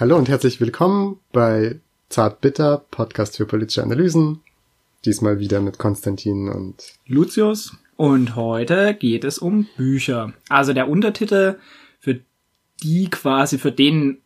[0.00, 4.38] Hallo und herzlich willkommen bei Zartbitter, Podcast für politische Analysen.
[5.04, 7.76] Diesmal wieder mit Konstantin und Lucius.
[7.96, 10.32] Und heute geht es um Bücher.
[10.48, 11.56] Also der Untertitel
[11.98, 12.20] für
[12.80, 14.18] die quasi für den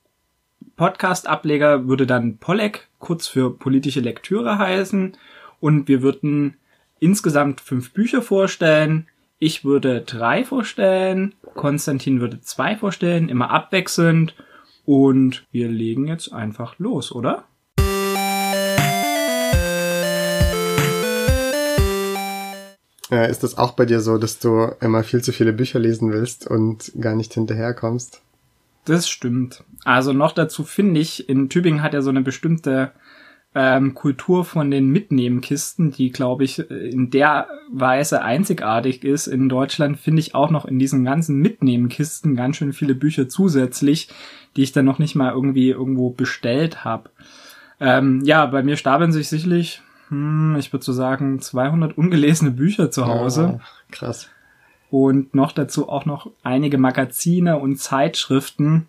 [0.76, 5.16] Podcast-Ableger würde dann Pollek, kurz für politische Lektüre heißen.
[5.58, 6.58] Und wir würden
[7.00, 9.06] insgesamt fünf Bücher vorstellen.
[9.38, 14.34] Ich würde drei vorstellen, Konstantin würde zwei vorstellen, immer abwechselnd.
[14.84, 17.44] Und wir legen jetzt einfach los, oder?
[23.10, 26.46] Ist das auch bei dir so, dass du immer viel zu viele Bücher lesen willst
[26.46, 28.22] und gar nicht hinterherkommst?
[28.86, 29.64] Das stimmt.
[29.84, 32.92] Also noch dazu finde ich, in Tübingen hat er so eine bestimmte
[33.54, 39.26] ähm, Kultur von den Mitnehmenkisten, die, glaube ich, in der Weise einzigartig ist.
[39.26, 44.08] In Deutschland finde ich auch noch in diesen ganzen Mitnehmenkisten ganz schön viele Bücher zusätzlich,
[44.56, 47.10] die ich dann noch nicht mal irgendwie irgendwo bestellt habe.
[47.78, 52.90] Ähm, ja, bei mir stapeln sich sicherlich, hm, ich würde so sagen, 200 ungelesene Bücher
[52.90, 53.58] zu Hause.
[53.58, 54.28] Oh, krass.
[54.90, 58.86] Und noch dazu auch noch einige Magazine und Zeitschriften,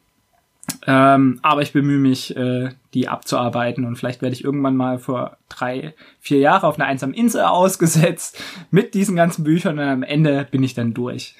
[0.88, 5.38] ähm, aber ich bemühe mich, äh, die abzuarbeiten und vielleicht werde ich irgendwann mal vor
[5.50, 10.48] drei, vier Jahre auf einer einsamen Insel ausgesetzt mit diesen ganzen Büchern und am Ende
[10.50, 11.36] bin ich dann durch.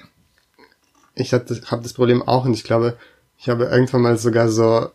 [1.14, 2.96] Ich habe das, hab das Problem auch und ich glaube,
[3.38, 4.90] ich habe irgendwann mal sogar so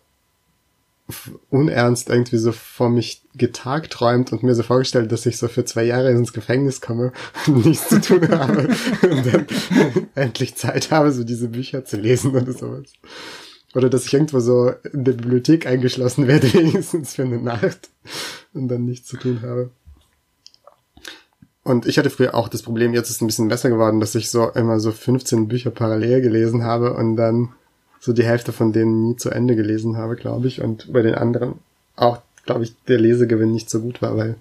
[1.49, 5.83] unernst irgendwie so vor mich getagträumt und mir so vorgestellt, dass ich so für zwei
[5.83, 7.13] Jahre ins Gefängnis komme
[7.47, 8.69] und nichts zu tun habe
[9.09, 9.47] und dann
[10.15, 12.93] endlich Zeit habe, so diese Bücher zu lesen oder sowas.
[13.75, 17.89] Oder dass ich irgendwo so in der Bibliothek eingeschlossen werde, wenigstens für eine Nacht
[18.53, 19.69] und dann nichts zu tun habe.
[21.63, 24.15] Und ich hatte früher auch das Problem, jetzt ist es ein bisschen besser geworden, dass
[24.15, 27.49] ich so immer so 15 Bücher parallel gelesen habe und dann
[27.99, 30.61] so die Hälfte von denen nie zu Ende gelesen habe, glaube ich.
[30.61, 31.59] Und bei den anderen
[31.95, 34.35] auch, glaube ich, der Lesegewinn nicht so gut war, weil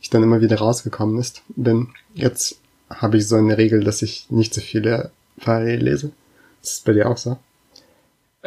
[0.00, 1.42] ich dann immer wieder rausgekommen ist.
[1.56, 2.58] Denn jetzt
[2.90, 5.10] habe ich so eine Regel, dass ich nicht so viele
[5.40, 6.10] parallel lese.
[6.60, 7.38] Das ist bei dir auch so?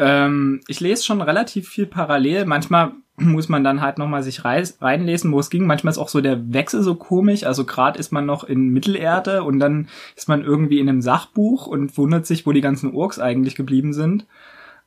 [0.01, 2.45] Ähm, ich lese schon relativ viel parallel.
[2.45, 5.67] Manchmal muss man dann halt nochmal sich reinlesen, wo es ging.
[5.67, 7.43] Manchmal ist auch so der Wechsel so komisch.
[7.43, 11.67] Also gerade ist man noch in Mittelerde und dann ist man irgendwie in einem Sachbuch
[11.67, 14.25] und wundert sich, wo die ganzen Orks eigentlich geblieben sind.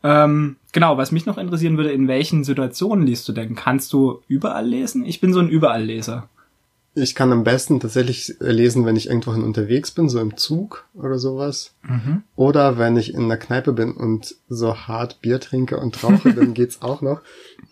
[0.02, 3.54] Ähm, genau, was mich noch interessieren würde, in welchen Situationen liest du denn?
[3.54, 5.04] Kannst du überall lesen?
[5.04, 6.28] Ich bin so ein Überallleser.
[6.96, 11.18] Ich kann am besten tatsächlich lesen, wenn ich irgendwohin unterwegs bin, so im Zug oder
[11.18, 11.74] sowas.
[11.82, 12.22] Mhm.
[12.36, 16.54] Oder wenn ich in einer Kneipe bin und so hart Bier trinke und rauche, dann
[16.54, 17.20] geht's auch noch.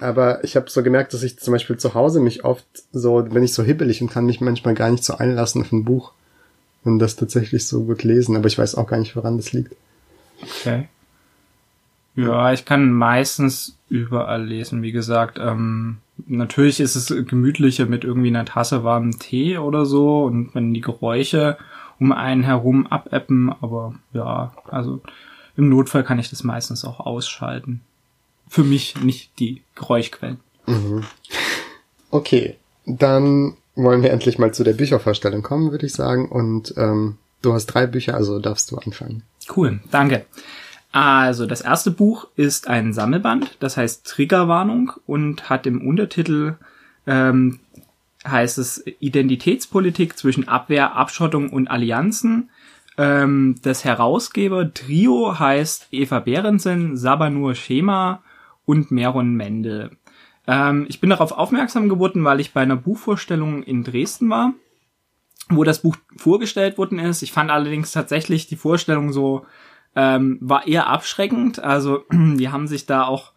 [0.00, 3.44] Aber ich habe so gemerkt, dass ich zum Beispiel zu Hause mich oft so, bin
[3.44, 6.12] ich so hibbelig und kann mich manchmal gar nicht so einlassen auf ein Buch
[6.82, 8.36] und das tatsächlich so gut lesen.
[8.36, 9.76] Aber ich weiß auch gar nicht, woran das liegt.
[10.42, 10.88] Okay.
[12.14, 14.82] Ja, ich kann meistens überall lesen.
[14.82, 20.24] Wie gesagt, ähm, natürlich ist es gemütlicher mit irgendwie einer Tasse warmen Tee oder so
[20.24, 21.58] und wenn die Geräusche
[21.98, 25.00] um einen herum abappen, aber ja, also
[25.56, 27.80] im Notfall kann ich das meistens auch ausschalten.
[28.48, 30.40] Für mich nicht die Geräuschquellen.
[30.66, 31.04] Mhm.
[32.10, 32.56] Okay,
[32.86, 36.28] dann wollen wir endlich mal zu der Büchervorstellung kommen, würde ich sagen.
[36.28, 39.22] Und ähm, du hast drei Bücher, also darfst du anfangen.
[39.54, 40.26] Cool, danke.
[40.92, 46.56] Also, das erste Buch ist ein Sammelband, das heißt Triggerwarnung und hat im Untertitel
[47.06, 47.60] ähm,
[48.26, 52.50] heißt es Identitätspolitik zwischen Abwehr, Abschottung und Allianzen.
[52.98, 58.22] Ähm, das Herausgeber Trio heißt Eva Behrensen, Sabanur Schema
[58.66, 59.90] und Meron Mendel.
[60.46, 64.52] Ähm, ich bin darauf aufmerksam geworden, weil ich bei einer Buchvorstellung in Dresden war,
[65.48, 67.22] wo das Buch vorgestellt worden ist.
[67.22, 69.46] Ich fand allerdings tatsächlich die Vorstellung so
[69.96, 71.58] ähm, war eher abschreckend.
[71.58, 73.32] Also die haben sich da auch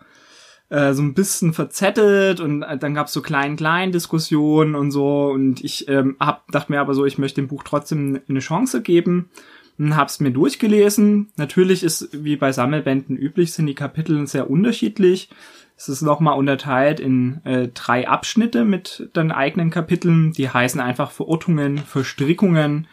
[0.69, 5.27] äh, so ein bisschen verzettelt und äh, dann gab's so kleinen kleinen Diskussionen und so
[5.27, 8.81] und ich ähm, hab dachte mir aber so, ich möchte dem Buch trotzdem eine Chance
[8.81, 9.29] geben
[9.77, 11.31] und hab's mir durchgelesen.
[11.37, 15.29] Natürlich ist wie bei Sammelbänden üblich sind die Kapitel sehr unterschiedlich.
[15.77, 20.31] Es ist nochmal unterteilt in äh, drei Abschnitte mit den eigenen Kapiteln.
[20.31, 22.87] Die heißen einfach Verortungen, Verstrickungen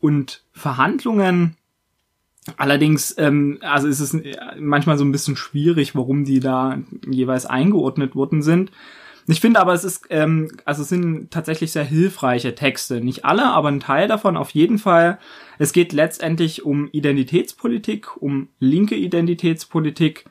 [0.00, 1.56] und Verhandlungen.
[2.56, 4.16] Allerdings, ähm, also ist es
[4.58, 6.78] manchmal so ein bisschen schwierig, warum die da
[7.08, 8.72] jeweils eingeordnet worden sind.
[9.28, 13.00] Ich finde aber, es ist, ähm, also es sind tatsächlich sehr hilfreiche Texte.
[13.00, 15.18] Nicht alle, aber ein Teil davon auf jeden Fall.
[15.58, 20.24] Es geht letztendlich um Identitätspolitik, um linke Identitätspolitik.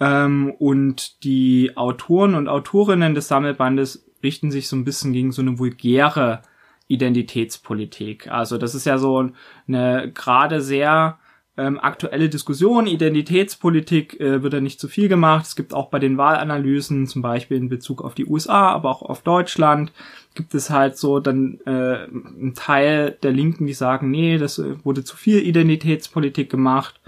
[0.00, 5.42] Ähm, und die Autoren und Autorinnen des Sammelbandes richten sich so ein bisschen gegen so
[5.42, 6.42] eine vulgäre
[6.88, 8.28] Identitätspolitik.
[8.28, 9.30] Also das ist ja so
[9.68, 11.18] eine gerade sehr
[11.56, 15.44] ähm, aktuelle Diskussion, Identitätspolitik äh, wird da nicht zu viel gemacht.
[15.46, 19.02] Es gibt auch bei den Wahlanalysen, zum Beispiel in Bezug auf die USA, aber auch
[19.02, 19.92] auf Deutschland,
[20.34, 24.82] gibt es halt so dann äh, einen Teil der Linken, die sagen, nee, das äh,
[24.82, 27.00] wurde zu viel Identitätspolitik gemacht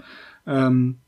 [0.45, 0.99] ähm,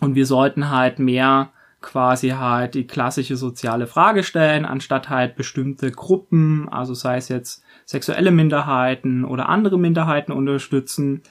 [0.00, 1.50] und wir sollten halt mehr
[1.80, 7.62] quasi halt die klassische soziale Frage stellen, anstatt halt bestimmte Gruppen, also sei es jetzt
[7.84, 11.22] sexuelle Minderheiten oder andere Minderheiten unterstützen.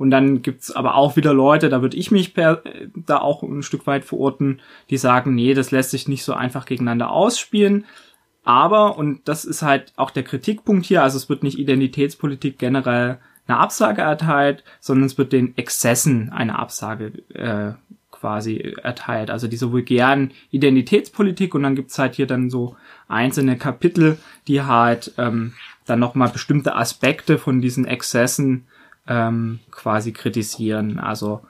[0.00, 2.62] Und dann gibt's aber auch wieder Leute, da würde ich mich per,
[2.94, 6.64] da auch ein Stück weit verorten, die sagen, nee, das lässt sich nicht so einfach
[6.64, 7.84] gegeneinander ausspielen.
[8.42, 13.18] Aber, und das ist halt auch der Kritikpunkt hier, also es wird nicht Identitätspolitik generell
[13.46, 17.74] eine Absage erteilt, sondern es wird den Exzessen eine Absage äh,
[18.10, 19.30] quasi erteilt.
[19.30, 22.74] Also diese vulgären Identitätspolitik und dann gibt's halt hier dann so
[23.06, 24.16] einzelne Kapitel,
[24.48, 25.52] die halt ähm,
[25.84, 28.64] dann nochmal bestimmte Aspekte von diesen Exzessen
[29.10, 30.98] ähm, quasi kritisieren.
[30.98, 31.42] Also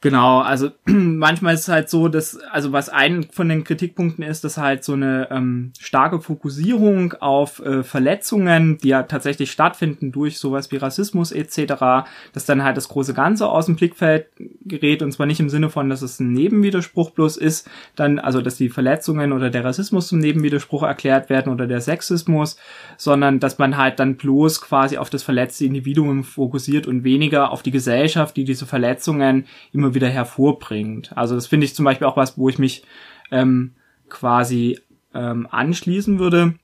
[0.00, 4.44] Genau, also manchmal ist es halt so, dass, also was ein von den Kritikpunkten ist,
[4.44, 10.38] dass halt so eine ähm, starke Fokussierung auf äh, Verletzungen, die ja tatsächlich stattfinden durch
[10.38, 14.28] sowas wie Rassismus etc., dass dann halt das große Ganze aus dem Blickfeld
[14.64, 18.40] gerät und zwar nicht im Sinne von, dass es ein Nebenwiderspruch bloß ist, dann, also
[18.40, 22.56] dass die Verletzungen oder der Rassismus zum Nebenwiderspruch erklärt werden oder der Sexismus,
[22.98, 27.64] sondern dass man halt dann bloß quasi auf das verletzte Individuum fokussiert und weniger auf
[27.64, 31.16] die Gesellschaft, die diese Verletzungen immer immer wieder hervorbringt.
[31.16, 32.84] Also das finde ich zum Beispiel auch was, wo ich mich
[33.30, 33.74] ähm,
[34.08, 34.78] quasi
[35.14, 36.54] ähm, anschließen würde.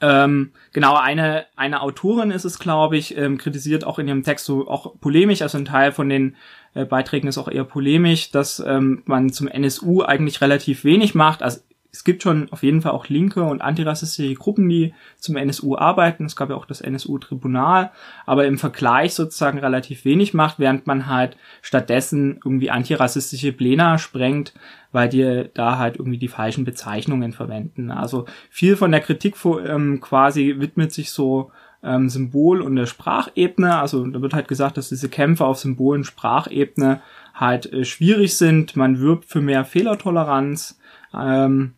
[0.00, 4.44] Ähm, genau, eine, eine Autorin ist es, glaube ich, ähm, kritisiert auch in ihrem Text
[4.44, 6.36] so auch polemisch, also ein Teil von den
[6.74, 11.42] äh, Beiträgen ist auch eher polemisch, dass ähm, man zum NSU eigentlich relativ wenig macht.
[11.42, 11.60] Also
[11.92, 16.24] es gibt schon auf jeden Fall auch linke und antirassistische Gruppen, die zum NSU arbeiten.
[16.24, 17.90] Es gab ja auch das NSU-Tribunal,
[18.24, 24.54] aber im Vergleich sozusagen relativ wenig macht, während man halt stattdessen irgendwie antirassistische Pläne sprengt,
[24.90, 27.90] weil die da halt irgendwie die falschen Bezeichnungen verwenden.
[27.90, 31.50] Also viel von der Kritik ähm, quasi widmet sich so
[31.82, 33.76] ähm, Symbol- und der Sprachebene.
[33.76, 37.02] Also da wird halt gesagt, dass diese Kämpfe auf Symbol- und Sprachebene
[37.34, 38.76] halt äh, schwierig sind.
[38.76, 40.78] Man wirbt für mehr Fehlertoleranz.
[41.14, 41.74] Ähm,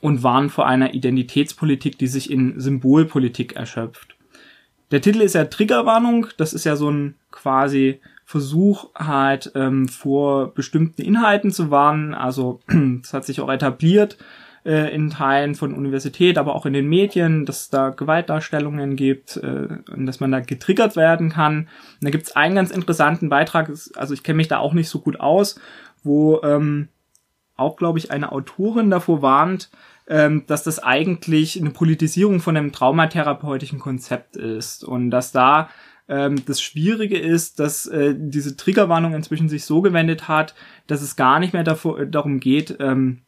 [0.00, 4.16] und warnen vor einer Identitätspolitik, die sich in Symbolpolitik erschöpft.
[4.90, 10.52] Der Titel ist ja Triggerwarnung, das ist ja so ein quasi Versuch halt ähm, vor
[10.52, 12.14] bestimmten Inhalten zu warnen.
[12.14, 12.60] Also
[13.02, 14.18] das hat sich auch etabliert
[14.64, 19.68] äh, in Teilen von Universität, aber auch in den Medien, dass da Gewaltdarstellungen gibt äh,
[19.92, 21.60] und dass man da getriggert werden kann.
[21.60, 21.68] Und
[22.02, 25.00] da gibt es einen ganz interessanten Beitrag, also ich kenne mich da auch nicht so
[25.00, 25.60] gut aus,
[26.02, 26.88] wo ähm,
[27.56, 29.70] auch, glaube ich, eine Autorin davor warnt,
[30.08, 35.68] ähm, dass das eigentlich eine Politisierung von einem traumatherapeutischen Konzept ist und dass da
[36.08, 40.54] ähm, das Schwierige ist, dass äh, diese Triggerwarnung inzwischen sich so gewendet hat,
[40.86, 43.22] dass es gar nicht mehr davor, äh, darum geht, ähm,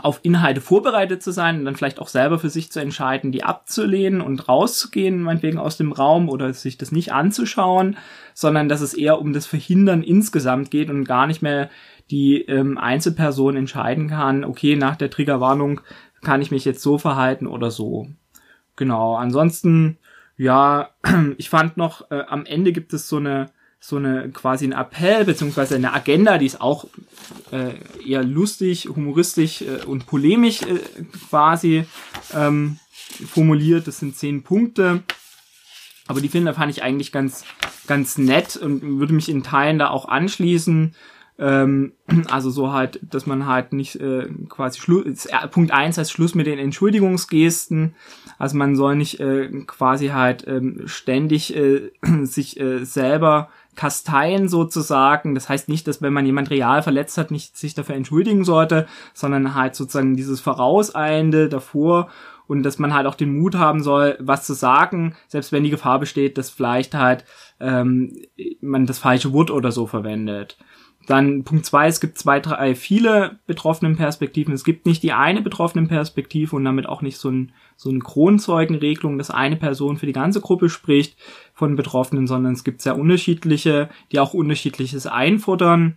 [0.00, 3.44] auf Inhalte vorbereitet zu sein und dann vielleicht auch selber für sich zu entscheiden, die
[3.44, 7.98] abzulehnen und rauszugehen, meinetwegen aus dem Raum oder sich das nicht anzuschauen,
[8.32, 11.68] sondern dass es eher um das Verhindern insgesamt geht und gar nicht mehr
[12.12, 15.80] die ähm, Einzelperson entscheiden kann, okay, nach der Triggerwarnung
[16.20, 18.06] kann ich mich jetzt so verhalten oder so.
[18.76, 19.96] Genau, ansonsten,
[20.36, 20.90] ja,
[21.38, 23.50] ich fand noch, äh, am Ende gibt es so eine,
[23.80, 26.86] so eine quasi ein Appell beziehungsweise eine Agenda, die ist auch
[27.50, 27.72] äh,
[28.06, 30.78] eher lustig, humoristisch äh, und polemisch äh,
[31.30, 31.86] quasi
[32.34, 32.78] ähm,
[33.26, 33.88] formuliert.
[33.88, 35.02] Das sind zehn Punkte.
[36.08, 37.44] Aber die finde fand ich eigentlich ganz,
[37.86, 40.94] ganz nett und würde mich in Teilen da auch anschließen.
[41.38, 41.92] Ähm,
[42.30, 46.46] also so halt, dass man halt nicht äh, quasi Schluss, Punkt eins heißt Schluss mit
[46.46, 47.94] den Entschuldigungsgesten.
[48.38, 51.90] Also man soll nicht äh, quasi halt ähm, ständig äh,
[52.22, 55.34] sich äh, selber kasteien sozusagen.
[55.34, 58.86] Das heißt nicht, dass wenn man jemand real verletzt hat, nicht sich dafür entschuldigen sollte,
[59.14, 62.10] sondern halt sozusagen dieses Vorauseilende davor
[62.46, 65.70] und dass man halt auch den Mut haben soll, was zu sagen, selbst wenn die
[65.70, 67.24] Gefahr besteht, dass vielleicht halt
[67.60, 68.14] ähm,
[68.60, 70.58] man das falsche Wort oder so verwendet.
[71.06, 74.54] Dann Punkt zwei, es gibt zwei, drei, viele betroffenen Perspektiven.
[74.54, 77.98] Es gibt nicht die eine betroffene Perspektive und damit auch nicht so, ein, so eine
[77.98, 81.16] Kronzeugenregelung, dass eine Person für die ganze Gruppe spricht
[81.54, 85.96] von Betroffenen, sondern es gibt sehr unterschiedliche, die auch unterschiedliches einfordern.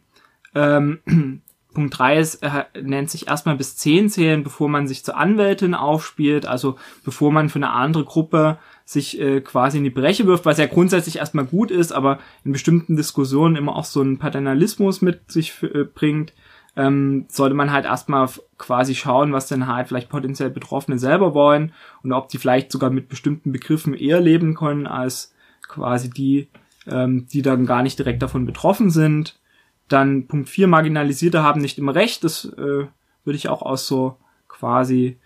[0.56, 1.00] Ähm,
[1.76, 5.76] Punkt drei ist, er nennt sich erstmal bis zehn zählen, bevor man sich zur Anwältin
[5.76, 10.46] aufspielt, also bevor man für eine andere Gruppe sich äh, quasi in die Breche wirft,
[10.46, 15.02] was ja grundsätzlich erstmal gut ist, aber in bestimmten Diskussionen immer auch so einen Paternalismus
[15.02, 16.34] mit sich äh, bringt,
[16.78, 21.74] ähm, sollte man halt erstmal quasi schauen, was denn halt vielleicht potenziell Betroffene selber wollen
[22.04, 25.34] und ob die vielleicht sogar mit bestimmten Begriffen eher leben können als
[25.68, 26.48] quasi die
[26.88, 29.40] ähm, die dann gar nicht direkt davon betroffen sind.
[29.88, 32.24] Dann Punkt 4, Marginalisierte haben nicht immer recht.
[32.24, 32.88] Das äh,
[33.24, 35.18] würde ich auch aus so quasi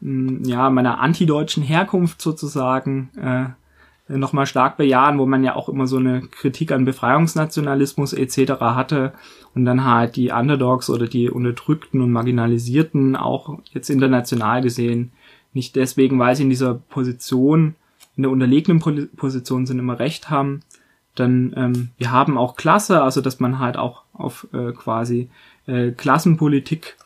[0.00, 5.96] ja meiner antideutschen Herkunft sozusagen äh, nochmal stark bejahen, wo man ja auch immer so
[5.96, 8.60] eine Kritik an Befreiungsnationalismus etc.
[8.60, 9.12] hatte
[9.54, 15.12] und dann halt die Underdogs oder die Unterdrückten und Marginalisierten auch jetzt international gesehen
[15.56, 17.74] nicht deswegen, weil sie in dieser Position,
[18.16, 18.78] in der unterlegenen
[19.16, 20.60] Position sind, immer recht haben.
[21.14, 25.30] Dann ähm, wir haben auch Klasse, also dass man halt auch auf äh, quasi
[25.66, 26.96] äh, Klassenpolitik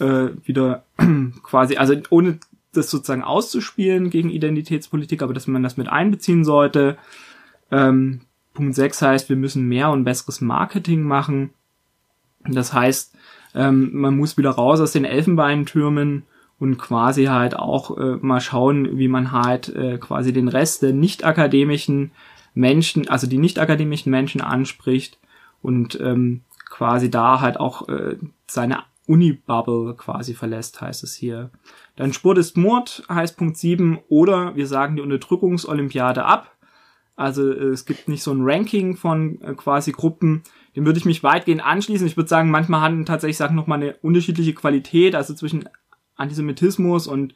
[0.00, 0.84] äh, wieder
[1.42, 2.38] quasi, also ohne
[2.72, 6.98] das sozusagen auszuspielen gegen Identitätspolitik, aber dass man das mit einbeziehen sollte.
[7.70, 8.20] Ähm,
[8.54, 11.50] Punkt 6 heißt, wir müssen mehr und besseres Marketing machen.
[12.44, 13.16] Das heißt,
[13.54, 16.24] ähm, man muss wieder raus aus den Elfenbeintürmen
[16.58, 20.92] und quasi halt auch äh, mal schauen, wie man halt äh, quasi den Rest der
[20.92, 22.12] nicht akademischen
[22.54, 25.18] Menschen, also die nicht akademischen Menschen anspricht
[25.62, 28.16] und ähm, quasi da halt auch äh,
[28.46, 28.80] seine
[29.10, 31.50] Uni-Bubble quasi verlässt, heißt es hier.
[31.96, 36.56] Dann Sport ist Mord heißt Punkt 7 oder wir sagen die Unterdrückungsolympiade ab.
[37.16, 40.44] Also äh, es gibt nicht so ein Ranking von äh, quasi Gruppen,
[40.76, 42.06] dem würde ich mich weitgehend anschließen.
[42.06, 45.68] Ich würde sagen, manchmal haben tatsächlich sagen noch mal eine unterschiedliche Qualität, also zwischen
[46.14, 47.34] Antisemitismus und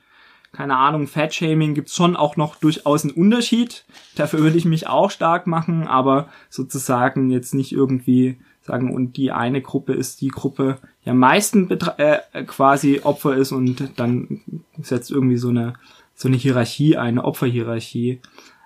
[0.52, 3.84] keine Ahnung, Fat-Shaming gibt's schon auch noch durchaus einen Unterschied.
[4.14, 9.30] Dafür würde ich mich auch stark machen, aber sozusagen jetzt nicht irgendwie sagen, und die
[9.30, 14.40] eine Gruppe ist die Gruppe, die am meisten äh, quasi Opfer ist und dann
[14.80, 15.74] setzt irgendwie so eine,
[16.14, 18.20] so eine Hierarchie, eine Opferhierarchie.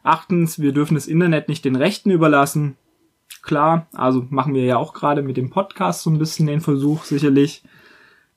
[0.05, 2.77] Achtens, wir dürfen das Internet nicht den Rechten überlassen.
[3.43, 7.05] Klar, also machen wir ja auch gerade mit dem Podcast so ein bisschen den Versuch,
[7.05, 7.65] sicherlich.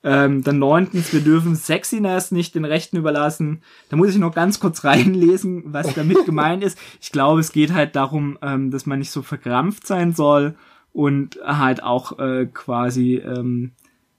[0.04, 3.62] Ähm, dann neuntens, wir dürfen Sexiness nicht den Rechten überlassen.
[3.88, 6.76] Da muss ich noch ganz kurz reinlesen, was damit gemeint ist.
[7.00, 10.56] Ich glaube, es geht halt darum, ähm, dass man nicht so verkrampft sein soll
[10.92, 13.72] und halt auch äh, quasi ähm,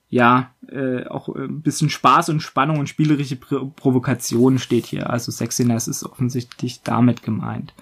[0.09, 5.09] ja äh, auch ein bisschen Spaß und Spannung und spielerische Pro Provokation steht hier.
[5.09, 7.73] Also Sexiness ist offensichtlich damit gemeint.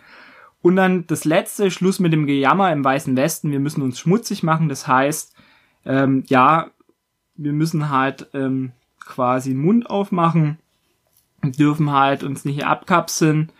[0.62, 3.51] Und dann das letzte, Schluss mit dem Gejammer im Weißen Westen.
[3.51, 4.69] Wir müssen uns schmutzig machen.
[4.69, 5.36] Das heißt,
[5.86, 6.69] ähm, ja,
[7.36, 10.60] wir müssen halt ähm, quasi Mund aufmachen,
[11.43, 13.51] dürfen halt uns nicht abkapseln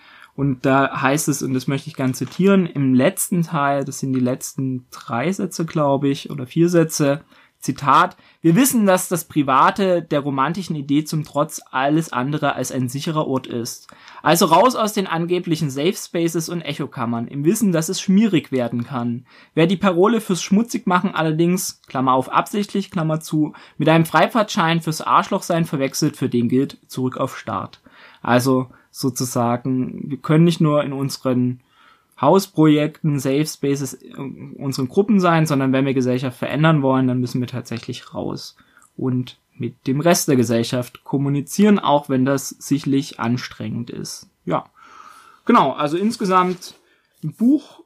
[0.42, 4.12] und da heißt es, und das möchte ich ganz zitieren, im letzten Teil, das sind
[4.12, 7.22] die letzten drei Sätze, glaube ich, oder vier Sätze,
[7.60, 12.90] Zitat, wir wissen, dass das Private der romantischen Idee zum Trotz alles andere als ein
[12.90, 13.88] sicherer Ort ist.
[14.24, 18.84] Also raus aus den angeblichen Safe Spaces und Echokammern, im Wissen, dass es schmierig werden
[18.84, 19.28] kann.
[19.54, 25.02] Wer die Parole fürs Schmutzigmachen allerdings, Klammer auf absichtlich, Klammer zu, mit einem Freifahrtschein fürs
[25.02, 27.80] Arschlochsein verwechselt, für den gilt zurück auf Start.
[28.24, 31.62] Also, sozusagen, wir können nicht nur in unseren
[32.20, 33.98] Hausprojekten, Safe Spaces,
[34.58, 38.56] unseren Gruppen sein, sondern wenn wir Gesellschaft verändern wollen, dann müssen wir tatsächlich raus
[38.96, 44.30] und mit dem Rest der Gesellschaft kommunizieren, auch wenn das sicherlich anstrengend ist.
[44.46, 44.66] Ja,
[45.46, 46.76] genau, also insgesamt
[47.24, 47.84] ein Buch,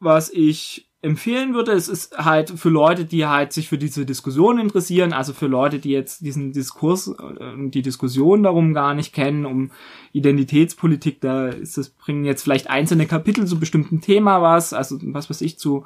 [0.00, 1.72] was ich empfehlen würde.
[1.72, 5.78] Es ist halt für Leute, die halt sich für diese Diskussion interessieren, also für Leute,
[5.78, 9.70] die jetzt diesen Diskurs, äh, die Diskussion darum gar nicht kennen, um
[10.12, 15.30] Identitätspolitik, da ist das, bringen jetzt vielleicht einzelne Kapitel zu bestimmten Thema was, also was
[15.30, 15.84] weiß ich, zu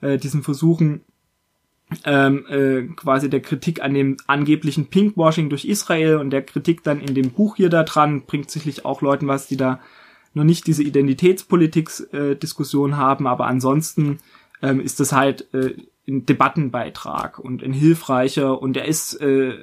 [0.00, 1.02] äh, diesen Versuchen,
[2.04, 7.00] ähm, äh, quasi der Kritik an dem angeblichen Pinkwashing durch Israel und der Kritik dann
[7.00, 9.78] in dem Buch hier da dran, bringt sicherlich auch Leuten was, die da
[10.34, 14.18] noch nicht diese Identitätspolitik-Diskussion äh, haben, aber ansonsten
[14.62, 15.74] ähm, ist das halt äh,
[16.08, 19.54] ein Debattenbeitrag und ein hilfreicher und er ist äh,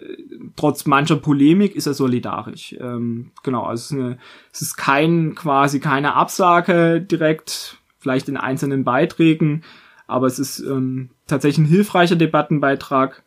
[0.56, 2.76] trotz mancher Polemik ist er solidarisch.
[2.80, 4.18] Ähm, genau, also es ist, eine,
[4.54, 9.64] es ist kein quasi keine Absage direkt, vielleicht in einzelnen Beiträgen,
[10.06, 13.24] aber es ist ähm, tatsächlich ein hilfreicher Debattenbeitrag,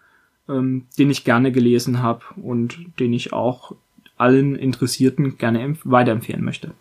[0.48, 3.72] ähm, den ich gerne gelesen habe und den ich auch
[4.16, 6.72] allen Interessierten gerne weiterempfehlen möchte.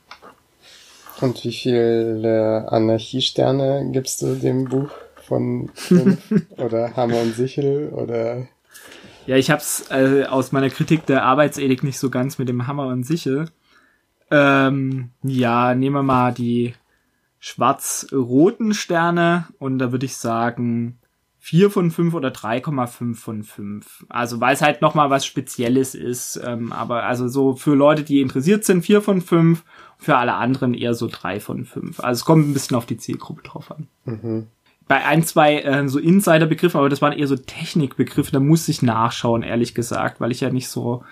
[1.22, 6.20] Und wie viele Anarchiesterne gibst du dem Buch von fünf?
[6.58, 7.90] oder Hammer und Sichel?
[7.90, 8.48] Oder?
[9.26, 12.88] Ja, ich hab's äh, aus meiner Kritik der Arbeitsethik nicht so ganz mit dem Hammer
[12.88, 13.50] und Sichel.
[14.30, 16.74] Ähm, ja, nehmen wir mal die
[17.40, 21.00] schwarz-roten Sterne und da würde ich sagen
[21.48, 24.06] 4 von 5 oder 3,5 von 5.
[24.10, 26.38] Also weil es halt nochmal was Spezielles ist.
[26.46, 29.64] Ähm, aber also so für Leute, die interessiert sind, 4 von 5
[29.98, 32.02] für alle anderen eher so drei von fünf.
[32.02, 33.88] Also es kommt ein bisschen auf die Zielgruppe drauf an.
[34.04, 34.48] Mhm.
[34.90, 38.82] Bei ein, zwei äh, so Insider-Begriffe, aber das waren eher so Technikbegriffe, da muss ich
[38.82, 41.06] nachschauen, ehrlich gesagt, weil ich ja nicht so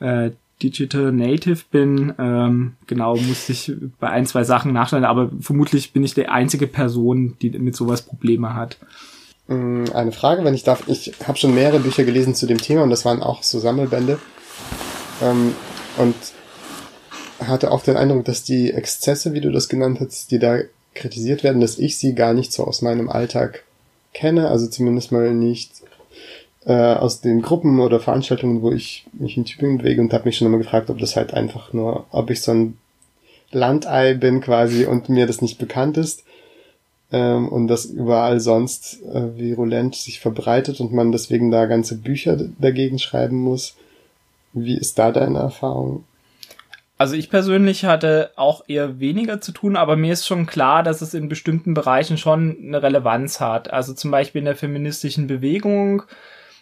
[0.00, 2.12] äh, Digital Native bin.
[2.18, 6.66] Ähm, genau, musste ich bei ein, zwei Sachen nachschauen, aber vermutlich bin ich die einzige
[6.66, 8.76] Person, die mit sowas Probleme hat.
[9.52, 10.84] Mm, eine Frage, wenn ich darf.
[10.88, 14.18] Ich habe schon mehrere Bücher gelesen zu dem Thema und das waren auch so Sammelbände.
[15.22, 15.54] Ähm,
[15.98, 16.14] und
[17.40, 20.60] hatte auch den Eindruck, dass die Exzesse, wie du das genannt hast, die da
[20.94, 23.64] kritisiert werden, dass ich sie gar nicht so aus meinem Alltag
[24.14, 25.82] kenne, also zumindest mal nicht
[26.66, 30.36] äh, aus den Gruppen oder Veranstaltungen, wo ich mich in Tübingen bewege und habe mich
[30.36, 32.78] schon immer gefragt, ob das halt einfach nur, ob ich so ein
[33.50, 36.24] Landei bin quasi und mir das nicht bekannt ist
[37.12, 42.38] ähm, und das überall sonst äh, virulent sich verbreitet und man deswegen da ganze Bücher
[42.58, 43.76] dagegen schreiben muss.
[44.54, 46.04] Wie ist da deine Erfahrung?
[46.98, 51.00] Also ich persönlich hatte auch eher weniger zu tun, aber mir ist schon klar, dass
[51.02, 53.72] es in bestimmten Bereichen schon eine Relevanz hat.
[53.72, 56.04] Also zum Beispiel in der feministischen Bewegung,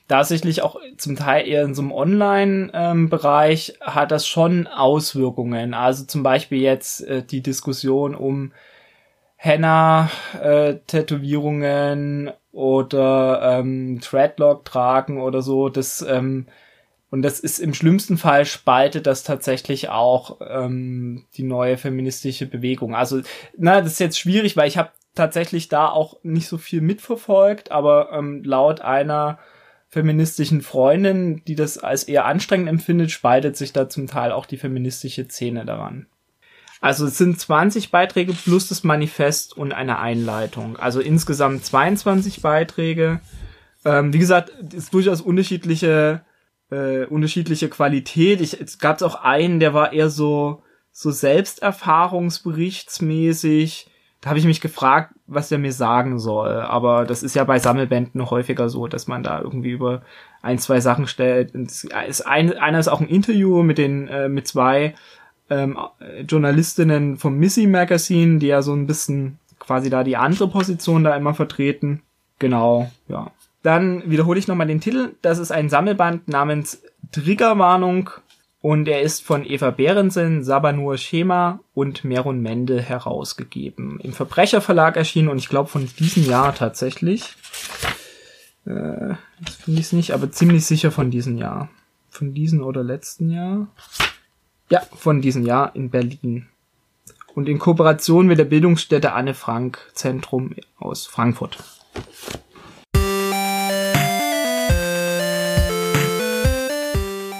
[0.08, 5.74] tatsächlich auch zum Teil eher in so einem Online-Bereich ähm, hat das schon Auswirkungen.
[5.74, 8.52] Also zum Beispiel jetzt äh, die Diskussion um
[9.42, 15.70] Henna-Tätowierungen äh, oder ähm, Threadlock tragen oder so.
[15.70, 16.44] Das ähm,
[17.08, 22.94] und das ist im schlimmsten Fall spaltet das tatsächlich auch ähm, die neue feministische Bewegung.
[22.94, 23.22] Also,
[23.56, 27.72] na, das ist jetzt schwierig, weil ich habe tatsächlich da auch nicht so viel mitverfolgt,
[27.72, 29.38] aber ähm, laut einer
[29.88, 34.58] feministischen Freundin, die das als eher anstrengend empfindet, spaltet sich da zum Teil auch die
[34.58, 36.08] feministische Szene daran.
[36.80, 40.78] Also es sind 20 Beiträge plus das Manifest und eine Einleitung.
[40.78, 43.20] Also insgesamt 22 Beiträge.
[43.84, 46.22] Ähm, wie gesagt, ist durchaus unterschiedliche
[46.70, 48.40] äh, unterschiedliche Qualität.
[48.40, 54.60] Ich, es gab auch einen, der war eher so so selbsterfahrungsberichtsmäßig da habe ich mich
[54.60, 56.60] gefragt, was der mir sagen soll.
[56.60, 60.02] Aber das ist ja bei Sammelbänden häufiger so, dass man da irgendwie über
[60.42, 61.54] ein, zwei Sachen stellt.
[61.54, 64.94] ist ein, einer ist auch ein Interview mit den, äh, mit zwei
[65.50, 65.76] ähm,
[66.26, 71.16] Journalistinnen vom Missy Magazine, die ja so ein bisschen quasi da die andere Position da
[71.16, 72.02] immer vertreten.
[72.38, 73.30] Genau, ja.
[73.62, 75.10] Dann wiederhole ich nochmal den Titel.
[75.20, 78.10] Das ist ein Sammelband namens Triggerwarnung
[78.62, 84.00] und er ist von Eva Behrensen, Sabanur Schema und Merun Mende herausgegeben.
[84.00, 87.36] Im Verbrecherverlag erschienen und ich glaube von diesem Jahr tatsächlich.
[88.66, 91.68] Äh, das finde ich es nicht, aber ziemlich sicher von diesem Jahr.
[92.10, 93.68] Von diesem oder letzten Jahr?
[94.72, 96.46] Ja, von diesem Jahr in Berlin.
[97.34, 101.58] Und in Kooperation mit der Bildungsstätte Anne Frank Zentrum aus Frankfurt.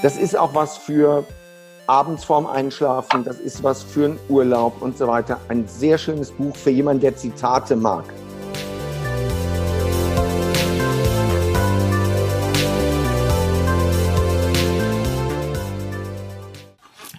[0.02, 1.24] Das ist auch was für
[1.86, 5.38] abends vorm Einschlafen, das ist was für einen Urlaub und so weiter.
[5.46, 8.06] Ein sehr schönes Buch für jemanden, der Zitate mag.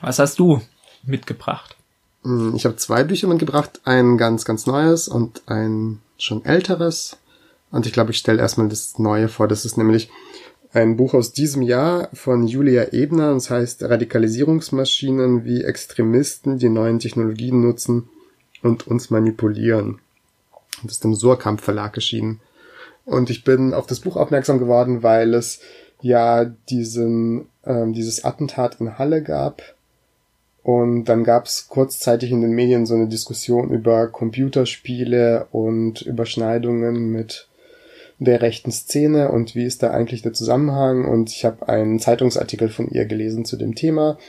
[0.02, 0.62] Was hast du
[1.04, 1.76] mitgebracht?
[2.24, 7.18] Hm, ich habe zwei Bücher mitgebracht, ein ganz, ganz neues und ein schon älteres.
[7.72, 9.48] Und ich glaube, ich stelle erstmal das Neue vor.
[9.48, 10.10] Das ist nämlich
[10.74, 17.00] ein Buch aus diesem Jahr von Julia Ebner, das heißt Radikalisierungsmaschinen, wie Extremisten die neuen
[17.00, 18.10] Technologien nutzen
[18.62, 20.00] und uns manipulieren.
[20.84, 22.40] Das ist im Surkamp Verlag erschienen.
[23.06, 25.60] Und ich bin auf das Buch aufmerksam geworden, weil es
[26.02, 29.62] ja diesen, ähm, dieses Attentat in Halle gab.
[30.64, 37.12] Und dann gab es kurzzeitig in den Medien so eine Diskussion über Computerspiele und Überschneidungen
[37.12, 37.48] mit
[38.20, 41.06] der rechten Szene und wie ist da eigentlich der Zusammenhang.
[41.06, 44.20] Und ich habe einen Zeitungsartikel von ihr gelesen zu dem Thema,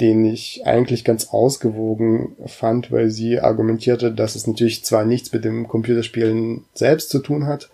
[0.00, 5.44] den ich eigentlich ganz ausgewogen fand, weil sie argumentierte, dass es natürlich zwar nichts mit
[5.44, 7.68] dem Computerspielen selbst zu tun hat,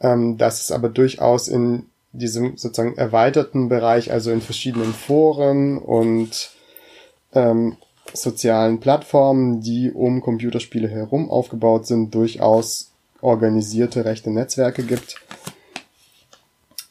[0.00, 6.52] ähm, dass es aber durchaus in diesem sozusagen erweiterten Bereich, also in verschiedenen Foren und
[7.32, 7.76] ähm,
[8.14, 15.16] sozialen Plattformen, die um Computerspiele herum aufgebaut sind, durchaus organisierte rechte Netzwerke gibt.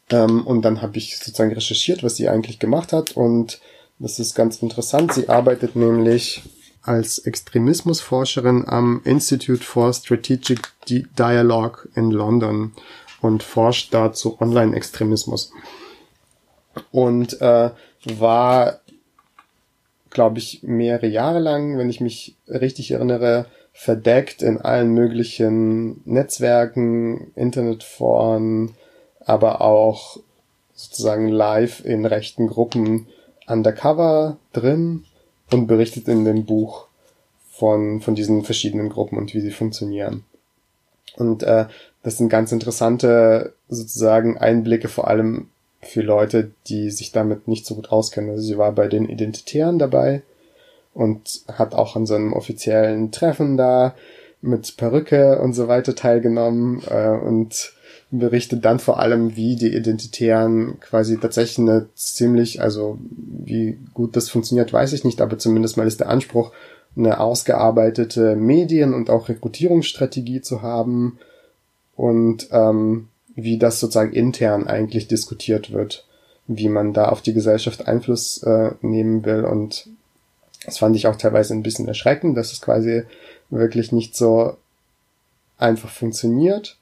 [0.10, 3.12] Ähm, und dann habe ich sozusagen recherchiert, was sie eigentlich gemacht hat.
[3.12, 3.60] Und
[4.00, 5.14] das ist ganz interessant.
[5.14, 6.44] Sie arbeitet nämlich
[6.84, 12.74] als Extremismusforscherin am Institute for Strategic Dialogue in London
[13.22, 15.52] und forscht dazu Online-Extremismus.
[16.92, 17.72] Und äh,
[18.06, 18.80] war,
[20.10, 27.32] glaube ich, mehrere Jahre lang, wenn ich mich richtig erinnere, verdeckt in allen möglichen Netzwerken,
[27.36, 28.74] Internetforen,
[29.20, 30.18] aber auch
[30.74, 33.08] sozusagen live in rechten Gruppen
[33.48, 35.06] undercover drin
[35.52, 36.88] und berichtet in dem Buch
[37.52, 40.24] von, von diesen verschiedenen Gruppen und wie sie funktionieren.
[41.16, 41.66] Und äh,
[42.04, 45.50] das sind ganz interessante sozusagen Einblicke vor allem
[45.82, 48.32] für Leute, die sich damit nicht so gut auskennen.
[48.32, 50.24] Also sie war bei den Identitären dabei
[50.94, 53.96] und hat auch an so einem offiziellen Treffen da
[54.42, 57.74] mit Perücke und so weiter teilgenommen äh, und
[58.10, 64.30] berichtet dann vor allem, wie die Identitären quasi tatsächlich eine ziemlich, also wie gut das
[64.30, 66.52] funktioniert, weiß ich nicht, aber zumindest mal ist der Anspruch,
[66.96, 71.20] eine ausgearbeitete Medien- und auch Rekrutierungsstrategie zu haben
[71.96, 76.06] und ähm, wie das sozusagen intern eigentlich diskutiert wird,
[76.48, 79.46] wie man da auf die Gesellschaft Einfluss äh, nehmen will.
[79.46, 79.88] Und
[80.66, 83.04] das fand ich auch teilweise ein bisschen erschreckend, dass es quasi
[83.52, 84.58] wirklich nicht so
[85.60, 86.78] einfach funktioniert,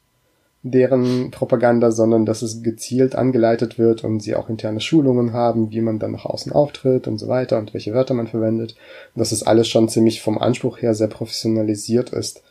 [0.63, 5.81] deren Propaganda, sondern dass es gezielt angeleitet wird und sie auch interne Schulungen haben, wie
[5.81, 8.77] man dann nach außen auftritt und so weiter und welche Wörter man verwendet.
[9.13, 12.43] Dass es alles schon ziemlich vom Anspruch her sehr professionalisiert ist.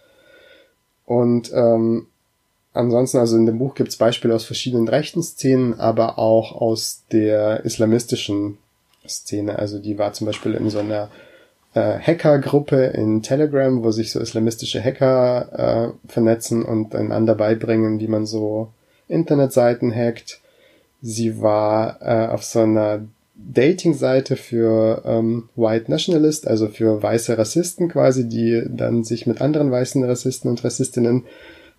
[1.06, 2.06] Und ähm,
[2.74, 7.04] ansonsten, also in dem Buch gibt es Beispiele aus verschiedenen rechten Szenen, aber auch aus
[7.10, 8.58] der islamistischen
[9.08, 9.58] Szene.
[9.58, 11.08] Also die war zum Beispiel in so einer
[11.74, 18.08] äh, Hackergruppe in Telegram, wo sich so islamistische Hacker äh, vernetzen und einander beibringen, wie
[18.08, 18.68] man so
[19.08, 20.40] Internetseiten hackt.
[21.02, 23.00] Sie war äh, auf so einer
[23.34, 29.70] Dating-Seite für ähm, White Nationalist, also für weiße Rassisten quasi, die dann sich mit anderen
[29.70, 31.24] weißen Rassisten und Rassistinnen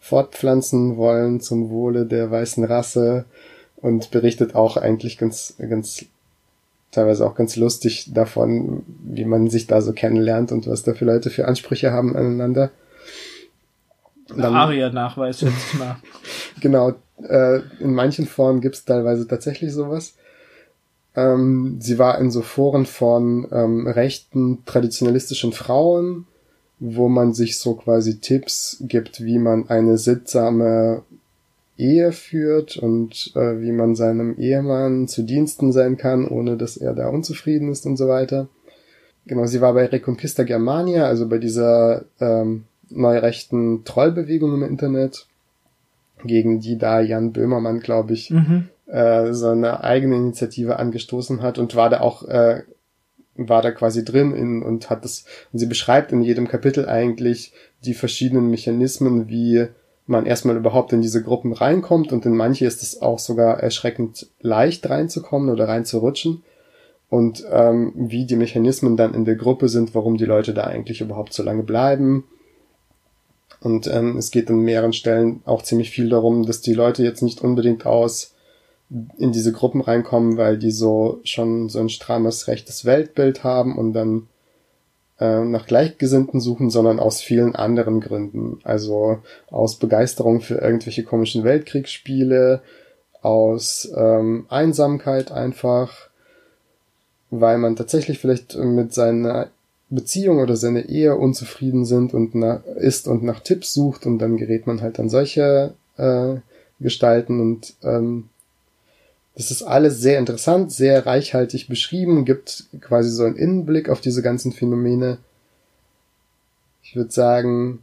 [0.05, 3.25] fortpflanzen wollen zum Wohle der weißen Rasse
[3.77, 6.05] und berichtet auch eigentlich ganz, ganz
[6.91, 11.05] teilweise auch ganz lustig davon, wie man sich da so kennenlernt und was da für
[11.05, 12.69] Leute für Ansprüche haben aneinander.
[14.37, 15.95] Aria-Nachweis, schätze ich mal.
[16.61, 16.93] genau,
[17.27, 20.13] äh, in manchen Foren gibt es teilweise tatsächlich sowas.
[21.15, 26.27] Ähm, sie war in so Foren von ähm, rechten, traditionalistischen Frauen,
[26.79, 31.03] wo man sich so quasi Tipps gibt, wie man eine sittsame
[31.77, 36.93] Ehe führt und äh, wie man seinem Ehemann zu Diensten sein kann, ohne dass er
[36.93, 38.47] da unzufrieden ist und so weiter.
[39.25, 45.25] Genau, sie war bei Reconquista Germania, also bei dieser ähm, neurechten Trollbewegung im Internet,
[46.23, 48.69] gegen die da Jan Böhmermann, glaube ich, mhm.
[48.85, 52.61] äh, so eine eigene Initiative angestoßen hat und war da auch äh,
[53.36, 57.54] war da quasi drin in, und hat das, und sie beschreibt in jedem Kapitel eigentlich
[57.84, 59.67] die verschiedenen Mechanismen, wie
[60.08, 64.28] man erstmal überhaupt in diese Gruppen reinkommt und in manche ist es auch sogar erschreckend
[64.39, 66.43] leicht reinzukommen oder reinzurutschen
[67.10, 71.02] und ähm, wie die Mechanismen dann in der Gruppe sind, warum die Leute da eigentlich
[71.02, 72.26] überhaupt so lange bleiben.
[73.62, 77.21] Und ähm, es geht an mehreren Stellen auch ziemlich viel darum, dass die Leute jetzt
[77.21, 78.35] nicht unbedingt aus
[78.89, 83.93] in diese Gruppen reinkommen, weil die so schon so ein strammes rechtes Weltbild haben und
[83.93, 84.28] dann
[85.19, 88.60] äh, nach Gleichgesinnten suchen, sondern aus vielen anderen Gründen.
[88.63, 89.19] Also
[89.50, 92.62] aus Begeisterung für irgendwelche komischen Weltkriegsspiele,
[93.21, 96.10] aus ähm, Einsamkeit einfach,
[97.32, 99.50] weil man tatsächlich vielleicht mit seiner
[99.89, 104.38] Beziehung oder seiner Ehe unzufrieden sind und nach, ist und nach Tipps sucht und dann
[104.38, 106.36] gerät man halt an solche äh,
[106.80, 108.30] Gestalten und ähm,
[109.36, 114.21] das ist alles sehr interessant, sehr reichhaltig beschrieben, gibt quasi so einen Innenblick auf diese
[114.21, 115.17] ganzen Phänomene.
[116.82, 117.80] Ich würde sagen,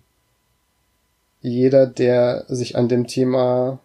[1.43, 3.81] jeder, der sich an dem Thema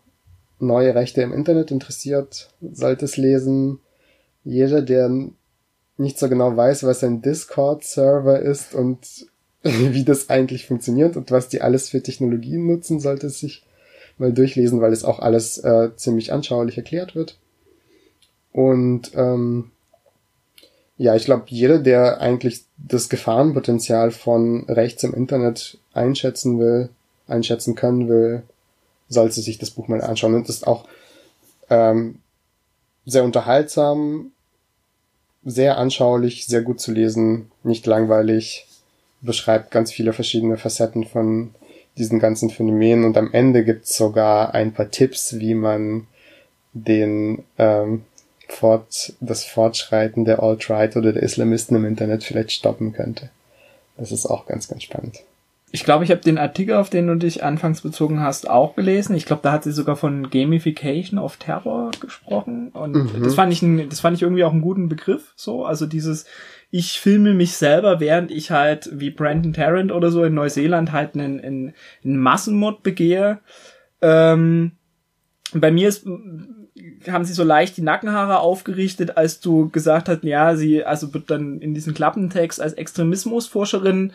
[0.60, 3.80] neue Rechte im Internet interessiert, sollte es lesen.
[4.46, 5.12] Jeder, der
[5.98, 9.28] nicht so genau weiß, was ein Discord-Server ist und
[9.64, 13.66] wie das eigentlich funktioniert und was die alles für Technologien nutzen, sollte es sich
[14.18, 17.38] mal durchlesen, weil es auch alles äh, ziemlich anschaulich erklärt wird.
[18.58, 19.70] Und ähm,
[20.98, 26.90] ja, ich glaube, jeder, der eigentlich das Gefahrenpotenzial von rechts im Internet einschätzen will,
[27.28, 28.42] einschätzen können will,
[29.10, 30.34] sollte sich das Buch mal anschauen.
[30.34, 30.88] Und ist auch
[31.70, 32.18] ähm,
[33.06, 34.32] sehr unterhaltsam,
[35.46, 38.66] sehr anschaulich, sehr gut zu lesen, nicht langweilig,
[39.22, 41.54] beschreibt ganz viele verschiedene Facetten von
[42.00, 46.08] diesen ganzen Phänomenen und am Ende gibt's sogar ein paar Tipps, wie man
[46.74, 48.02] den ähm,
[48.48, 53.30] fort, das Fortschreiten der Alt-Right oder der Islamisten im Internet vielleicht stoppen könnte.
[53.98, 55.20] Das ist auch ganz, ganz spannend.
[55.72, 59.16] Ich glaube, ich habe den Artikel, auf den du dich anfangs bezogen hast, auch gelesen.
[59.16, 62.70] Ich glaube, da hat sie sogar von Gamification of Terror gesprochen.
[62.70, 63.24] Und mhm.
[63.24, 65.34] das fand ich, ein, das fand ich irgendwie auch einen guten Begriff.
[65.36, 66.26] So, also dieses,
[66.72, 71.16] ich filme mich selber, während ich halt wie Brandon Tarrant oder so in Neuseeland halt
[71.16, 73.40] einen, einen, einen Massenmord begehe.
[74.02, 74.72] Ähm,
[75.54, 76.06] bei mir ist
[77.10, 81.30] haben sie so leicht die Nackenhaare aufgerichtet, als du gesagt hast, ja, sie also wird
[81.32, 84.14] dann in diesem Klappentext als Extremismusforscherin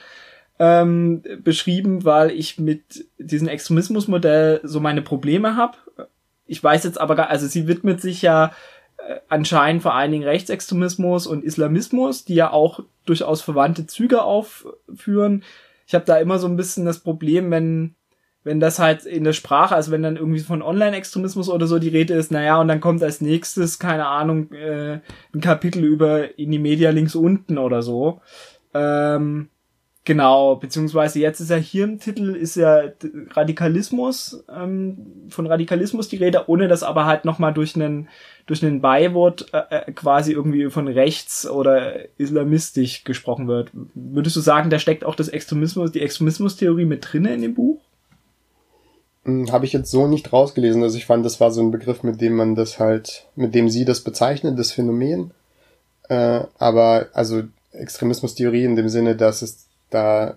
[0.58, 5.78] ähm, beschrieben, weil ich mit diesem Extremismusmodell so meine Probleme habe.
[6.46, 8.52] ich weiß jetzt aber gar, also sie widmet sich ja
[8.98, 15.42] äh, anscheinend vor allen Dingen Rechtsextremismus und Islamismus, die ja auch durchaus verwandte Züge aufführen.
[15.86, 17.94] Ich habe da immer so ein bisschen das Problem, wenn
[18.44, 21.88] wenn das halt in der Sprache, also wenn dann irgendwie von Online-Extremismus oder so die
[21.88, 25.00] Rede ist, naja, und dann kommt als nächstes, keine Ahnung, äh,
[25.34, 28.20] ein Kapitel über in die Media links unten oder so.
[28.74, 29.48] Ähm,
[30.04, 32.90] Genau, beziehungsweise jetzt ist ja hier im Titel ist ja
[33.30, 38.08] Radikalismus, ähm, von Radikalismus die Rede, ohne dass aber halt nochmal durch einen,
[38.46, 43.70] durch einen Beiwort äh, äh, quasi irgendwie von rechts oder islamistisch gesprochen wird.
[43.94, 47.80] Würdest du sagen, da steckt auch das Extremismus, die Extremismustheorie mit drinne in dem Buch?
[49.24, 50.82] Hm, Habe ich jetzt so nicht rausgelesen.
[50.82, 53.68] Also ich fand, das war so ein Begriff, mit dem man das halt, mit dem
[53.68, 55.32] sie das bezeichnet, das Phänomen.
[56.08, 60.36] Äh, aber also Extremismustheorie in dem Sinne, dass es da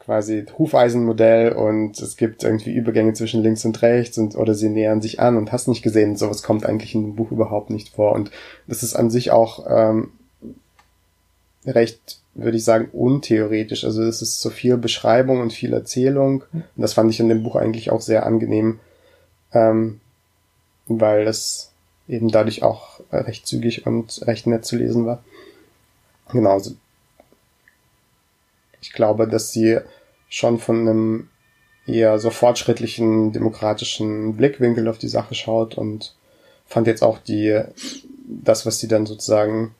[0.00, 5.02] quasi Hufeisenmodell und es gibt irgendwie Übergänge zwischen links und rechts und oder sie nähern
[5.02, 8.12] sich an und hast nicht gesehen, sowas kommt eigentlich in dem Buch überhaupt nicht vor
[8.12, 8.30] und
[8.66, 10.12] das ist an sich auch ähm,
[11.66, 13.84] recht, würde ich sagen, untheoretisch.
[13.84, 17.42] Also es ist so viel Beschreibung und viel Erzählung und das fand ich in dem
[17.42, 18.80] Buch eigentlich auch sehr angenehm,
[19.52, 20.00] ähm,
[20.86, 21.72] weil es
[22.08, 25.22] eben dadurch auch recht zügig und recht nett zu lesen war.
[26.32, 26.60] Genau,
[28.80, 29.78] ich glaube, dass sie
[30.28, 31.28] schon von einem
[31.86, 36.14] eher so fortschrittlichen demokratischen Blickwinkel auf die Sache schaut und
[36.66, 37.60] fand jetzt auch die,
[38.26, 39.74] das, was sie dann sozusagen,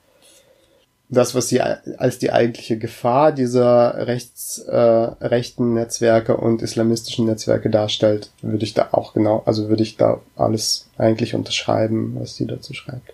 [1.11, 7.69] das, was sie als die eigentliche Gefahr dieser rechts, äh, rechten Netzwerke und islamistischen Netzwerke
[7.69, 12.47] darstellt, würde ich da auch genau, also würde ich da alles eigentlich unterschreiben, was sie
[12.47, 13.13] dazu schreibt.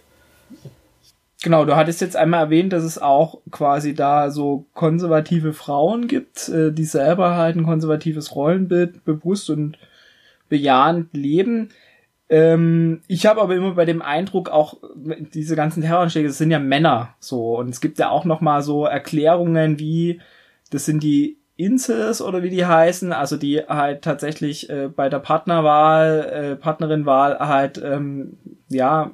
[1.43, 6.49] Genau, du hattest jetzt einmal erwähnt, dass es auch quasi da so konservative Frauen gibt,
[6.49, 9.79] äh, die selber halt ein konservatives Rollenbild bewusst und
[10.49, 11.71] bejahend leben.
[12.29, 16.59] Ähm, ich habe aber immer bei dem Eindruck auch diese ganzen Terroranschläge, das sind ja
[16.59, 20.21] Männer so und es gibt ja auch noch mal so Erklärungen wie
[20.71, 25.21] das sind die Incels oder wie die heißen, also die halt tatsächlich äh, bei der
[25.21, 26.21] Partnerwahl,
[26.53, 28.37] äh, Partnerinwahl halt ähm,
[28.69, 29.11] ja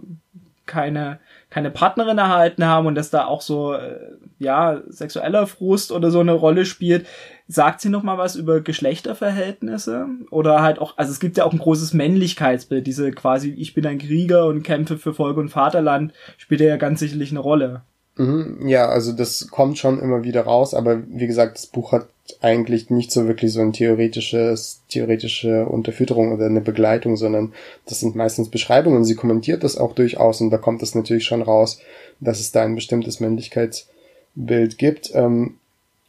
[0.66, 1.20] keine
[1.50, 3.98] keine Partnerin erhalten haben und dass da auch so äh,
[4.38, 7.06] ja sexueller Frust oder so eine Rolle spielt.
[7.52, 11.52] Sagt sie noch mal was über Geschlechterverhältnisse oder halt auch also es gibt ja auch
[11.52, 16.12] ein großes Männlichkeitsbild, diese quasi ich bin ein Krieger und kämpfe für Volk und Vaterland
[16.38, 17.82] spielt ja ganz sicherlich eine Rolle.
[18.16, 22.08] Mhm, ja, also das kommt schon immer wieder raus, aber wie gesagt, das Buch hat
[22.40, 27.52] eigentlich nicht so wirklich so ein theoretisches, theoretische Unterfütterung oder eine Begleitung, sondern
[27.86, 29.04] das sind meistens Beschreibungen.
[29.04, 31.80] Sie kommentiert das auch durchaus und da kommt es natürlich schon raus,
[32.20, 35.10] dass es da ein bestimmtes Männlichkeitsbild gibt.
[35.14, 35.56] Ähm,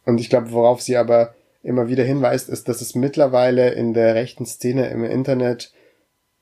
[0.04, 4.14] und ich glaube, worauf sie aber immer wieder hinweist, ist, dass es mittlerweile in der
[4.14, 5.72] rechten Szene im Internet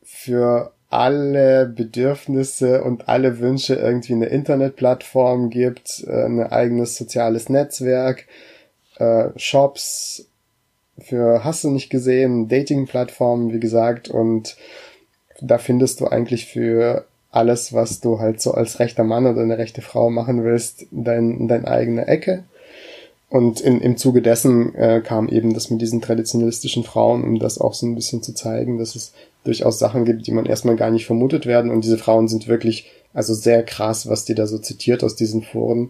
[0.03, 8.27] für alle Bedürfnisse und alle Wünsche irgendwie eine Internetplattform gibt, äh, ein eigenes soziales Netzwerk,
[8.99, 10.27] äh, Shops
[10.99, 14.57] für hast du nicht gesehen, Dating-Plattformen, wie gesagt, und
[15.41, 19.59] da findest du eigentlich für alles, was du halt so als rechter Mann oder eine
[19.59, 22.45] rechte Frau machen willst, dein, deine eigene Ecke.
[23.33, 27.59] Und in, im Zuge dessen äh, kam eben das mit diesen traditionalistischen Frauen, um das
[27.59, 30.91] auch so ein bisschen zu zeigen, dass es durchaus Sachen gibt, die man erstmal gar
[30.91, 31.71] nicht vermutet werden.
[31.71, 35.43] Und diese Frauen sind wirklich, also sehr krass, was die da so zitiert aus diesen
[35.43, 35.89] Foren.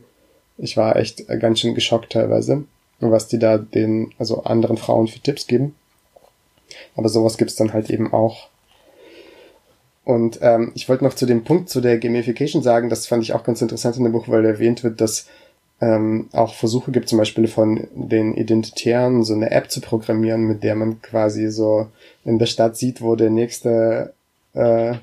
[0.56, 2.62] Ich war echt ganz schön geschockt teilweise,
[3.00, 5.74] was die da den, also anderen Frauen für Tipps geben.
[6.94, 8.50] Aber sowas gibt's dann halt eben auch.
[10.04, 13.32] Und ähm, ich wollte noch zu dem Punkt zu der Gamification sagen, das fand ich
[13.32, 15.26] auch ganz interessant in dem Buch, weil erwähnt wird, dass
[15.82, 20.62] ähm, auch Versuche gibt, zum Beispiel von den Identitären so eine App zu programmieren, mit
[20.62, 21.88] der man quasi so
[22.24, 24.14] in der Stadt sieht, wo der nächste
[24.54, 24.94] äh,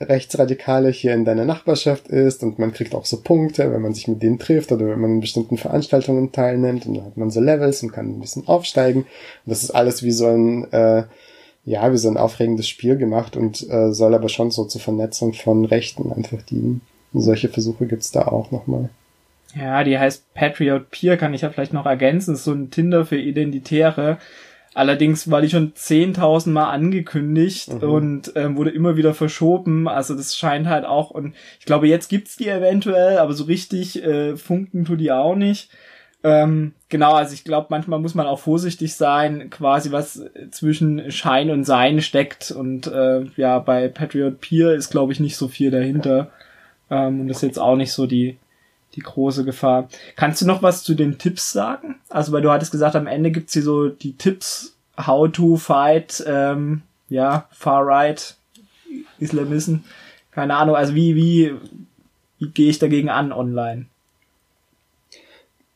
[0.00, 4.06] Rechtsradikale hier in deiner Nachbarschaft ist und man kriegt auch so Punkte, wenn man sich
[4.06, 7.40] mit denen trifft oder wenn man in bestimmten Veranstaltungen teilnimmt und dann hat man so
[7.40, 9.02] Levels und kann ein bisschen aufsteigen.
[9.02, 11.04] Und das ist alles wie so ein, äh,
[11.64, 15.32] ja, wie so ein aufregendes Spiel gemacht und äh, soll aber schon so zur Vernetzung
[15.32, 16.82] von Rechten einfach dienen.
[17.12, 18.90] Und solche Versuche gibt's da auch nochmal.
[19.54, 22.32] Ja, die heißt Patriot Peer, kann ich ja vielleicht noch ergänzen.
[22.32, 24.18] Das ist so ein Tinder für Identitäre.
[24.74, 27.82] Allerdings war die schon 10.000 Mal angekündigt mhm.
[27.82, 29.86] und ähm, wurde immer wieder verschoben.
[29.86, 34.02] Also das scheint halt auch, und ich glaube, jetzt gibt's die eventuell, aber so richtig
[34.02, 35.70] äh, funken tut die auch nicht.
[36.24, 41.50] Ähm, genau, also ich glaube, manchmal muss man auch vorsichtig sein, quasi was zwischen Schein
[41.50, 42.50] und Sein steckt.
[42.50, 46.30] Und äh, ja, bei Patriot Peer ist, glaube ich, nicht so viel dahinter.
[46.90, 48.38] Ähm, und das ist jetzt auch nicht so die
[48.94, 49.88] die große Gefahr.
[50.16, 51.96] Kannst du noch was zu den Tipps sagen?
[52.08, 54.74] Also, weil du hattest gesagt, am Ende gibt's hier so die Tipps,
[55.06, 58.36] how to fight, ähm, ja, far right
[59.18, 59.84] Islamisten.
[60.30, 61.54] Keine Ahnung, also wie, wie,
[62.38, 63.86] wie gehe ich dagegen an online?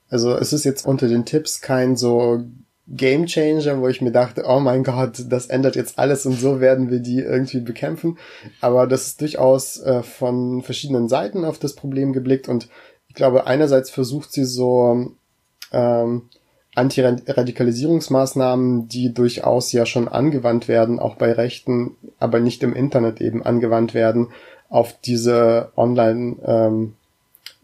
[0.08, 2.44] Also es ist jetzt unter den Tipps kein so
[2.88, 6.60] Game Changer, wo ich mir dachte, oh mein Gott, das ändert jetzt alles und so
[6.60, 8.16] werden wir die irgendwie bekämpfen.
[8.60, 12.68] Aber das ist durchaus äh, von verschiedenen Seiten auf das Problem geblickt und
[13.16, 15.10] glaube, einerseits versucht sie so
[15.72, 16.22] ähm,
[16.76, 23.42] Antiradikalisierungsmaßnahmen, die durchaus ja schon angewandt werden, auch bei Rechten, aber nicht im Internet eben
[23.42, 24.28] angewandt werden,
[24.68, 26.92] auf diese Online- ähm,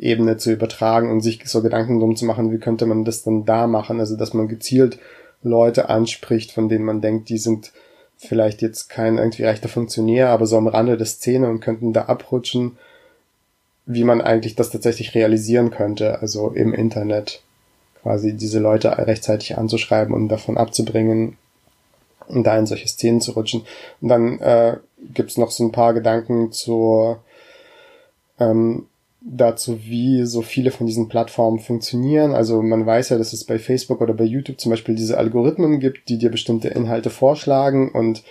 [0.02, 3.44] Ebene zu übertragen und sich so Gedanken drum zu machen, wie könnte man das dann
[3.44, 4.98] da machen, also dass man gezielt
[5.42, 7.72] Leute anspricht, von denen man denkt, die sind
[8.16, 12.06] vielleicht jetzt kein irgendwie rechter Funktionär, aber so am Rande der Szene und könnten da
[12.06, 12.78] abrutschen,
[13.86, 17.42] wie man eigentlich das tatsächlich realisieren könnte, also im Internet
[18.02, 21.36] quasi diese Leute rechtzeitig anzuschreiben und davon abzubringen
[22.28, 23.62] und da in solche Szenen zu rutschen.
[24.00, 24.76] Und dann äh,
[25.14, 27.22] gibt's noch so ein paar Gedanken zur
[28.38, 28.86] ähm,
[29.20, 32.34] dazu, wie so viele von diesen Plattformen funktionieren.
[32.34, 35.78] Also man weiß ja, dass es bei Facebook oder bei YouTube zum Beispiel diese Algorithmen
[35.78, 38.24] gibt, die dir bestimmte Inhalte vorschlagen und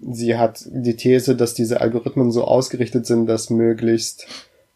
[0.00, 4.26] sie hat die These, dass diese Algorithmen so ausgerichtet sind, dass möglichst,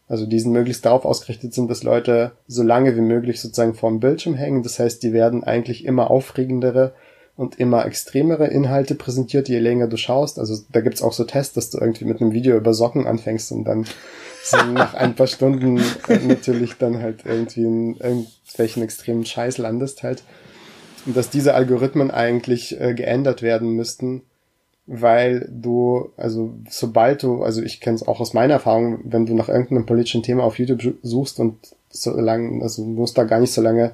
[0.07, 4.35] also diesen möglichst darauf ausgerichtet sind, dass Leute so lange wie möglich sozusagen vorm Bildschirm
[4.35, 4.63] hängen.
[4.63, 6.93] Das heißt, die werden eigentlich immer aufregendere
[7.37, 10.39] und immer extremere Inhalte präsentiert, je länger du schaust.
[10.39, 13.51] Also da gibt's auch so Tests, dass du irgendwie mit einem Video über Socken anfängst
[13.51, 13.85] und dann
[14.43, 15.77] so nach ein paar Stunden
[16.07, 20.23] äh, natürlich dann halt irgendwie in irgendwelchen extremen Scheiß landest halt.
[21.05, 24.23] Und dass diese Algorithmen eigentlich äh, geändert werden müssten,
[24.87, 29.35] weil du, also sobald du, also ich kenne es auch aus meiner Erfahrung, wenn du
[29.35, 31.57] nach irgendeinem politischen Thema auf YouTube suchst und
[31.89, 33.91] so lange, also du musst da gar nicht so lange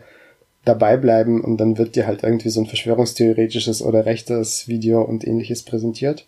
[0.66, 5.28] dabei bleiben und dann wird dir halt irgendwie so ein verschwörungstheoretisches oder rechtes Video und
[5.28, 6.28] ähnliches präsentiert.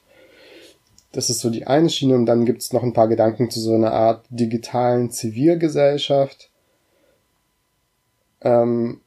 [1.12, 3.74] Das ist so die eine Schiene und dann gibt's noch ein paar Gedanken zu so
[3.74, 6.50] einer Art digitalen Zivilgesellschaft.
[8.42, 9.00] Ähm,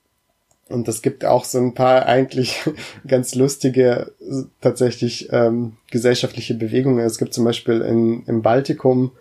[0.68, 2.60] und das gibt auch so ein paar eigentlich
[3.06, 4.12] ganz lustige
[4.60, 7.04] tatsächlich ähm, gesellschaftliche Bewegungen.
[7.04, 9.12] Es gibt zum Beispiel in, im Baltikum,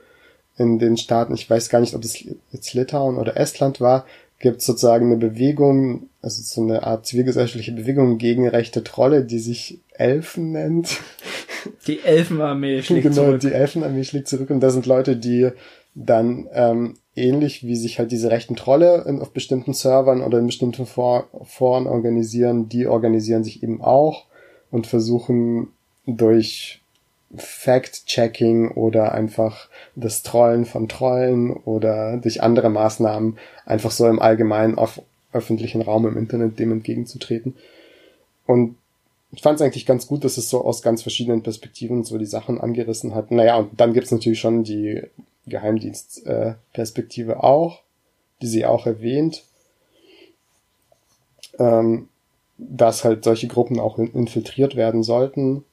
[0.57, 4.05] in den Staaten, ich weiß gar nicht, ob es jetzt Litauen oder Estland war,
[4.39, 9.79] gibt sozusagen eine Bewegung, also so eine Art zivilgesellschaftliche Bewegung gegen rechte Trolle, die sich
[9.91, 10.97] Elfen nennt.
[11.85, 13.41] Die Elfenarmee schlägt genau, zurück.
[13.41, 15.49] Genau, die Elfenarmee schlägt zurück und da sind Leute, die
[15.95, 20.45] dann ähm, ähnlich wie sich halt diese rechten Trolle in, auf bestimmten Servern oder in
[20.45, 24.25] bestimmten For Foren organisieren, die organisieren sich eben auch
[24.71, 25.69] und versuchen
[26.05, 26.81] durch
[27.35, 34.77] Fact-Checking oder einfach das Trollen von Trollen oder durch andere Maßnahmen einfach so im Allgemeinen
[34.77, 35.01] auf
[35.33, 37.55] öffentlichen Raum im Internet dem entgegenzutreten.
[38.45, 38.77] Und
[39.31, 42.25] ich fand es eigentlich ganz gut, dass es so aus ganz verschiedenen Perspektiven so die
[42.25, 43.31] Sachen angerissen hat.
[43.31, 45.01] Naja, und dann gibt's natürlich schon die
[45.47, 47.81] Geheimdienstperspektive äh, auch,
[48.41, 49.43] die sie auch erwähnt,
[51.59, 52.09] ähm,
[52.57, 55.63] dass halt solche Gruppen auch infiltriert werden sollten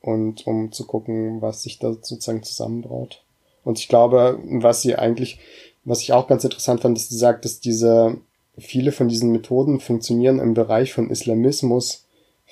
[0.00, 3.22] und um zu gucken, was sich da sozusagen zusammenbraut.
[3.64, 5.38] Und ich glaube, was sie eigentlich,
[5.84, 8.18] was ich auch ganz interessant fand, ist, sie sagt, dass diese
[8.58, 12.05] viele von diesen Methoden funktionieren im Bereich von Islamismus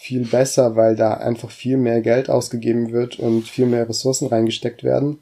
[0.05, 4.85] viel besser, weil da einfach viel mehr Geld ausgegeben wird und viel mehr Ressourcen reingesteckt
[4.85, 5.19] werden,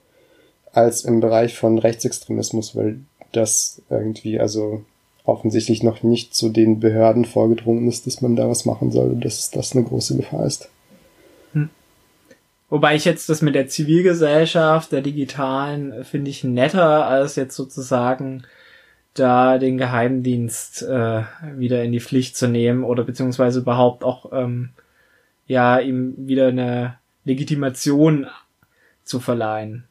[0.73, 2.99] als im Bereich von Rechtsextremismus, weil
[3.31, 4.83] das irgendwie also
[5.23, 9.25] offensichtlich noch nicht zu den Behörden vorgedrungen ist, dass man da was machen soll und
[9.25, 10.69] dass das eine große Gefahr ist.
[12.69, 18.43] Wobei ich jetzt das mit der Zivilgesellschaft, der digitalen, finde ich netter, als jetzt sozusagen
[19.15, 21.23] da den Geheimdienst äh,
[21.57, 24.71] wieder in die Pflicht zu nehmen oder beziehungsweise überhaupt auch ähm,
[25.47, 28.27] ja ihm wieder eine Legitimation
[29.05, 29.85] zu verleihen.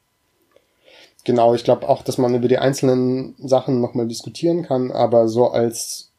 [1.23, 5.49] Genau, ich glaube auch, dass man über die einzelnen Sachen nochmal diskutieren kann, aber so
[5.49, 6.09] als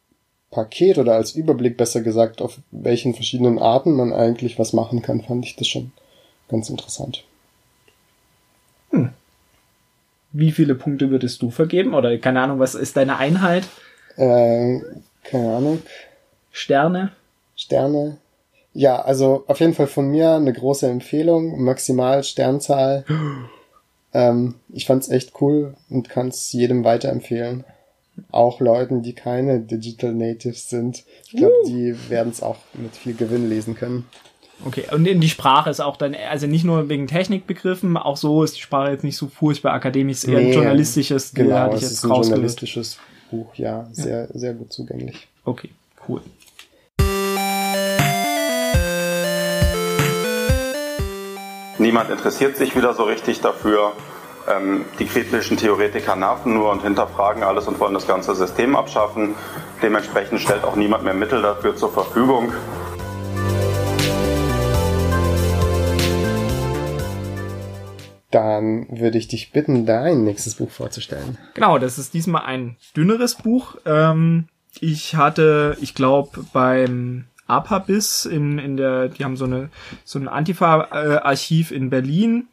[0.53, 5.23] Paket oder als Überblick besser gesagt, auf welchen verschiedenen Arten man eigentlich was machen kann,
[5.23, 5.91] fand ich das schon
[6.49, 7.25] ganz interessant.
[8.91, 9.13] Hm.
[10.33, 11.95] Wie viele Punkte würdest du vergeben?
[11.95, 13.65] Oder keine Ahnung, was ist deine Einheit?
[14.17, 14.81] Äh,
[15.25, 15.83] keine Ahnung.
[16.51, 17.13] Sterne?
[17.57, 18.19] Sterne.
[18.75, 23.05] Ja, also auf jeden Fall von mir eine große Empfehlung, maximal Sternzahl.
[24.15, 27.65] ähm, ich fand's echt cool und kann's jedem weiterempfehlen.
[28.31, 31.05] Auch Leuten, die keine Digital Natives sind.
[31.27, 31.69] Ich glaube, uh.
[31.69, 34.07] die werden es auch mit viel Gewinn lesen können.
[34.65, 38.45] Okay, und in die Sprache ist auch dann, also nicht nur wegen Technikbegriffen, auch so
[38.45, 41.83] ist die Sprache jetzt nicht so furchtbar akademisch, eher nee, ein journalistisches, genau, hatte ich
[41.83, 42.99] jetzt ist ein journalistisches
[43.31, 44.39] Buch, ja, sehr, ja.
[44.39, 45.27] sehr gut zugänglich.
[45.45, 45.71] Okay,
[46.09, 46.21] cool.
[51.79, 53.93] Niemand interessiert sich wieder so richtig dafür.
[54.49, 59.35] Ähm, die kritischen Theoretiker nerven nur und hinterfragen alles und wollen das ganze System abschaffen.
[59.83, 62.53] Dementsprechend stellt auch niemand mehr Mittel dafür zur Verfügung.
[68.33, 71.39] Dann würde ich dich bitten, dein nächstes Buch vorzustellen.
[71.55, 73.77] Genau, das ist diesmal ein dünneres Buch.
[73.87, 74.49] Ähm,
[74.81, 79.69] ich hatte, ich glaube, beim APABIS in, in der, die haben so eine
[80.05, 82.49] so ein Antifa-Archiv in Berlin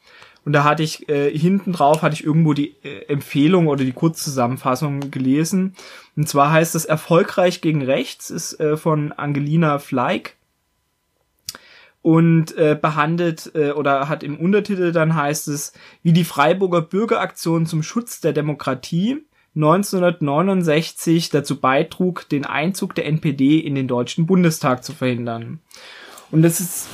[0.45, 3.91] und da hatte ich äh, hinten drauf hatte ich irgendwo die äh, Empfehlung oder die
[3.91, 5.75] Kurzzusammenfassung gelesen.
[6.15, 10.35] Und zwar heißt es Erfolgreich gegen Rechts, ist äh, von Angelina Fleig
[12.09, 17.67] und äh, behandelt äh, oder hat im Untertitel dann heißt es, wie die Freiburger Bürgeraktion
[17.67, 24.83] zum Schutz der Demokratie 1969 dazu beitrug, den Einzug der NPD in den Deutschen Bundestag
[24.83, 25.59] zu verhindern.
[26.31, 26.87] Und das ist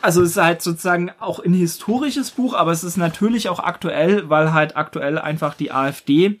[0.00, 4.30] also es ist halt sozusagen auch ein historisches Buch, aber es ist natürlich auch aktuell,
[4.30, 6.40] weil halt aktuell einfach die AfD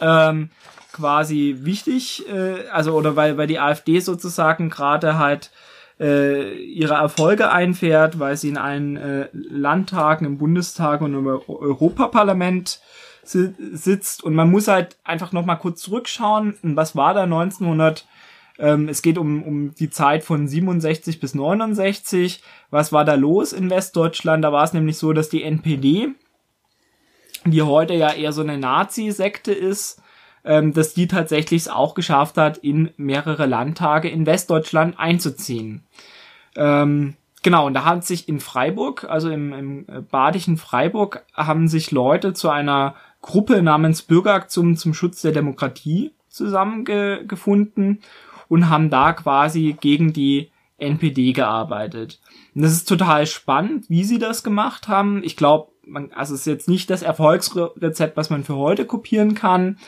[0.00, 0.50] ähm,
[0.92, 5.52] quasi wichtig, äh, also oder weil, weil die AfD sozusagen gerade halt
[6.02, 12.80] äh, ihre Erfolge einfährt, weil sie in allen äh, Landtagen, im Bundestag und im Europaparlament
[13.22, 14.24] si sitzt.
[14.24, 18.06] Und man muss halt einfach noch mal kurz zurückschauen, was war da 1900
[18.58, 22.42] ähm, es geht um, um die Zeit von 67 bis 69.
[22.70, 24.44] Was war da los in Westdeutschland?
[24.44, 26.08] Da war es nämlich so, dass die NPD,
[27.46, 30.01] die heute ja eher so eine Nazi-Sekte ist,
[30.44, 35.84] ähm, dass die tatsächlich es auch geschafft hat, in mehrere Landtage in Westdeutschland einzuziehen.
[36.56, 41.90] Ähm, genau, und da haben sich in Freiburg, also im, im badischen Freiburg, haben sich
[41.90, 48.00] Leute zu einer Gruppe namens Bürgeraktion zum Schutz der Demokratie zusammengefunden
[48.48, 52.20] und haben da quasi gegen die NPD gearbeitet.
[52.54, 55.22] Und das ist total spannend, wie sie das gemacht haben.
[55.22, 55.70] Ich glaube,
[56.14, 59.78] also es ist jetzt nicht das Erfolgsrezept, was man für heute kopieren kann,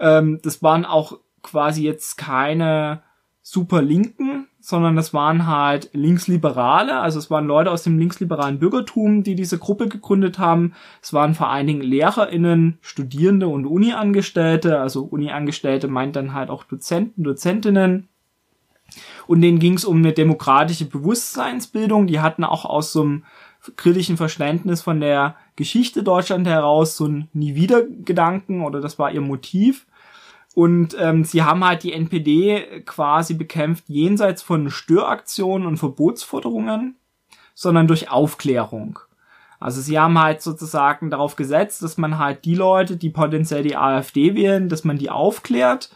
[0.00, 3.02] ähm, das waren auch quasi jetzt keine
[3.42, 9.22] super Linken, sondern das waren halt Linksliberale, also es waren Leute aus dem linksliberalen Bürgertum,
[9.22, 10.74] die diese Gruppe gegründet haben.
[11.02, 16.64] Es waren vor allen Dingen LehrerInnen, Studierende und Uni-Angestellte, also Uni-Angestellte meint dann halt auch
[16.64, 18.08] Dozenten, Dozentinnen.
[19.26, 22.06] Und denen ging es um eine demokratische Bewusstseinsbildung.
[22.06, 23.24] Die hatten auch aus so einem
[23.76, 29.86] kritischen Verständnis von der Geschichte Deutschland heraus so ein Nie-Wieder-Gedanken oder das war ihr Motiv.
[30.54, 36.96] Und ähm, sie haben halt die NPD quasi bekämpft jenseits von Störaktionen und Verbotsforderungen,
[37.54, 38.98] sondern durch Aufklärung.
[39.60, 43.76] Also sie haben halt sozusagen darauf gesetzt, dass man halt die Leute, die potenziell die
[43.76, 45.90] AfD wählen, dass man die aufklärt.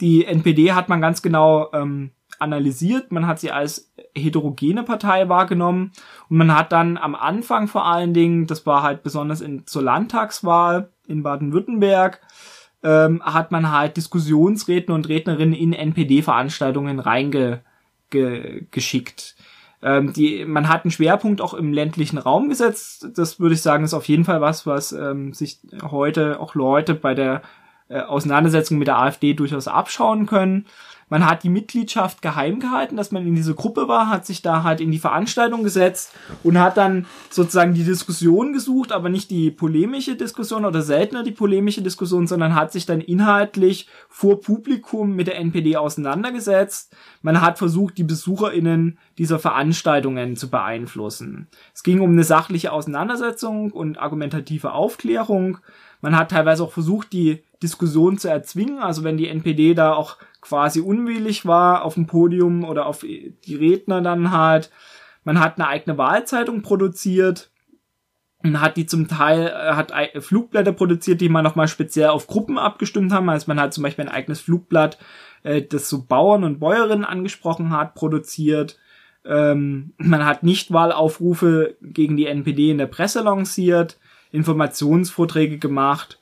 [0.00, 5.92] Die NPD hat man ganz genau ähm, analysiert, man hat sie als heterogene Partei wahrgenommen
[6.28, 9.82] und man hat dann am Anfang vor allen Dingen, das war halt besonders in, zur
[9.82, 12.20] Landtagswahl in Baden-Württemberg,
[12.82, 19.36] ähm, hat man halt Diskussionsredner und Rednerinnen in NPD-Veranstaltungen reingeschickt.
[19.82, 23.08] Ähm, die, man hat einen Schwerpunkt auch im ländlichen Raum gesetzt.
[23.14, 26.94] Das würde ich sagen, ist auf jeden Fall was, was ähm, sich heute auch Leute
[26.94, 27.42] bei der
[27.88, 30.66] äh, Auseinandersetzung mit der AfD durchaus abschauen können.
[31.08, 34.64] Man hat die Mitgliedschaft geheim gehalten, dass man in diese Gruppe war, hat sich da
[34.64, 39.52] halt in die Veranstaltung gesetzt und hat dann sozusagen die Diskussion gesucht, aber nicht die
[39.52, 45.28] polemische Diskussion oder seltener die polemische Diskussion, sondern hat sich dann inhaltlich vor Publikum mit
[45.28, 46.92] der NPD auseinandergesetzt.
[47.22, 51.46] Man hat versucht, die BesucherInnen dieser Veranstaltungen zu beeinflussen.
[51.72, 55.58] Es ging um eine sachliche Auseinandersetzung und argumentative Aufklärung.
[56.00, 58.78] Man hat teilweise auch versucht, die Diskussion zu erzwingen.
[58.78, 60.16] Also wenn die NPD da auch
[60.46, 64.70] quasi unwillig war auf dem Podium oder auf die Redner dann halt.
[65.24, 67.50] Man hat eine eigene Wahlzeitung produziert
[68.44, 72.58] und hat die zum Teil, äh, hat Flugblätter produziert, die man nochmal speziell auf Gruppen
[72.58, 73.28] abgestimmt haben.
[73.28, 74.98] Also man hat zum Beispiel ein eigenes Flugblatt,
[75.42, 78.78] äh, das so Bauern und Bäuerinnen angesprochen hat, produziert.
[79.24, 83.98] Ähm, man hat Nichtwahlaufrufe gegen die NPD in der Presse lanciert,
[84.30, 86.20] Informationsvorträge gemacht.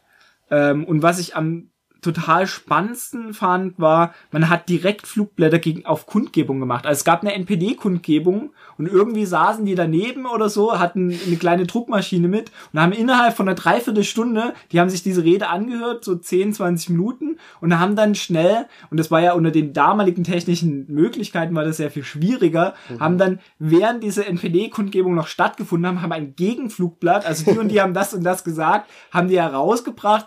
[0.51, 1.69] Ähm, und was ich am
[2.05, 6.87] total spannendsten fand, war, man hat direkt Flugblätter gegen, auf Kundgebung gemacht.
[6.87, 11.67] Also es gab eine NPD-Kundgebung und irgendwie saßen die daneben oder so, hatten eine kleine
[11.67, 16.15] Druckmaschine mit und haben innerhalb von einer Dreiviertelstunde, die haben sich diese Rede angehört, so
[16.15, 20.87] 10, 20 Minuten und haben dann schnell, und das war ja unter den damaligen technischen
[20.93, 23.01] Möglichkeiten war das sehr viel schwieriger, mhm.
[23.01, 27.81] haben dann, während diese NPD-Kundgebung noch stattgefunden haben, haben ein Gegenflugblatt, also die und die
[27.81, 30.27] haben das und das gesagt, haben die herausgebracht,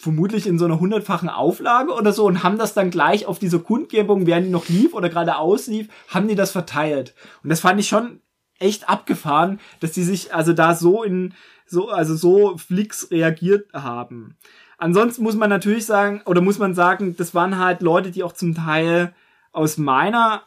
[0.00, 3.58] vermutlich in so einer hundertfachen Auflage oder so und haben das dann gleich auf dieser
[3.58, 7.14] Kundgebung, während die noch lief oder gerade auslief, haben die das verteilt.
[7.42, 8.20] Und das fand ich schon
[8.58, 11.34] echt abgefahren, dass die sich also da so in
[11.66, 14.36] so also so flix reagiert haben.
[14.78, 18.32] Ansonsten muss man natürlich sagen oder muss man sagen, das waren halt Leute, die auch
[18.32, 19.14] zum Teil
[19.52, 20.42] aus meiner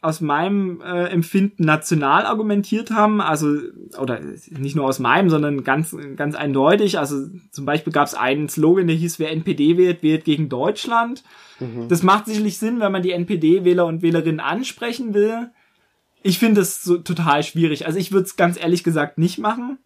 [0.00, 3.58] aus meinem äh, Empfinden national argumentiert haben, also
[3.98, 4.20] oder
[4.50, 6.98] nicht nur aus meinem, sondern ganz ganz eindeutig.
[6.98, 11.24] Also zum Beispiel gab es einen Slogan, der hieß: Wer NPD wählt, wählt gegen Deutschland.
[11.58, 11.88] Mhm.
[11.88, 15.50] Das macht sicherlich Sinn, wenn man die NPD-Wähler und Wählerinnen ansprechen will.
[16.22, 17.86] Ich finde es so total schwierig.
[17.86, 19.78] Also ich würde es ganz ehrlich gesagt nicht machen.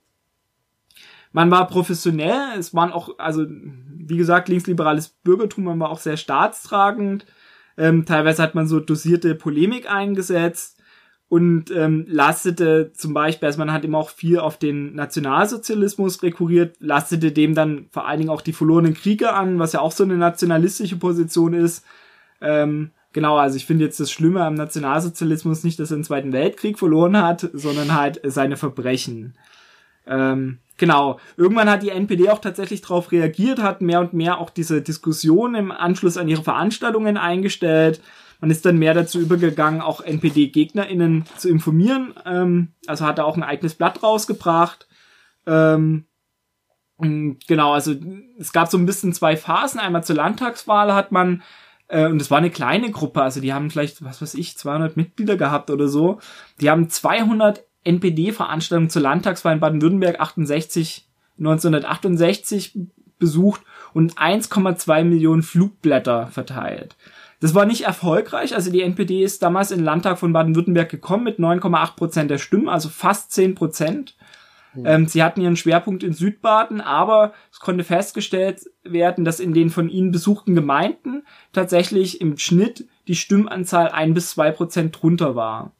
[1.32, 6.18] Man war professionell, es waren auch, also wie gesagt, linksliberales Bürgertum, man war auch sehr
[6.18, 7.24] staatstragend
[7.76, 10.78] ähm, teilweise hat man so dosierte Polemik eingesetzt
[11.32, 16.76] und ähm, lastete zum Beispiel, also man hat immer auch viel auf den Nationalsozialismus rekurriert,
[16.78, 20.04] lastete dem dann vor allen Dingen auch die verlorenen Kriege an, was ja auch so
[20.04, 21.86] eine nationalistische Position ist.
[22.42, 26.34] Ähm, genau, also ich finde jetzt das Schlimme am Nationalsozialismus nicht, dass er den Zweiten
[26.34, 29.34] Weltkrieg verloren hat, sondern halt seine Verbrechen.
[30.06, 31.20] Ähm, Genau.
[31.36, 35.54] Irgendwann hat die NPD auch tatsächlich darauf reagiert, hat mehr und mehr auch diese Diskussion
[35.54, 38.00] im Anschluss an ihre Veranstaltungen eingestellt.
[38.40, 42.14] Man ist dann mehr dazu übergegangen, auch NPD-GegnerInnen zu informieren.
[42.26, 44.88] Ähm, also hat er auch ein eigenes Blatt rausgebracht.
[45.46, 46.06] Ähm,
[46.98, 47.94] genau, also
[48.40, 49.78] es gab so ein bisschen zwei Phasen.
[49.78, 51.44] Einmal zur Landtagswahl hat man,
[51.86, 54.96] äh, und es war eine kleine Gruppe, also die haben vielleicht, was weiß ich, 200
[54.96, 56.18] Mitglieder gehabt oder so.
[56.60, 61.06] Die haben 200 NPD-Veranstaltung zur Landtagswahl in Baden-Württemberg 68,
[61.38, 62.78] 1968
[63.18, 63.62] besucht
[63.94, 66.96] und 1,2 Millionen Flugblätter verteilt.
[67.40, 71.24] Das war nicht erfolgreich, also die NPD ist damals in den Landtag von Baden-Württemberg gekommen
[71.24, 74.16] mit 9,8 Prozent der Stimmen, also fast 10 Prozent.
[74.74, 74.86] Mhm.
[74.86, 79.70] Ähm, sie hatten ihren Schwerpunkt in Südbaden, aber es konnte festgestellt werden, dass in den
[79.70, 85.72] von ihnen besuchten Gemeinden tatsächlich im Schnitt die Stimmanzahl ein bis zwei Prozent drunter war.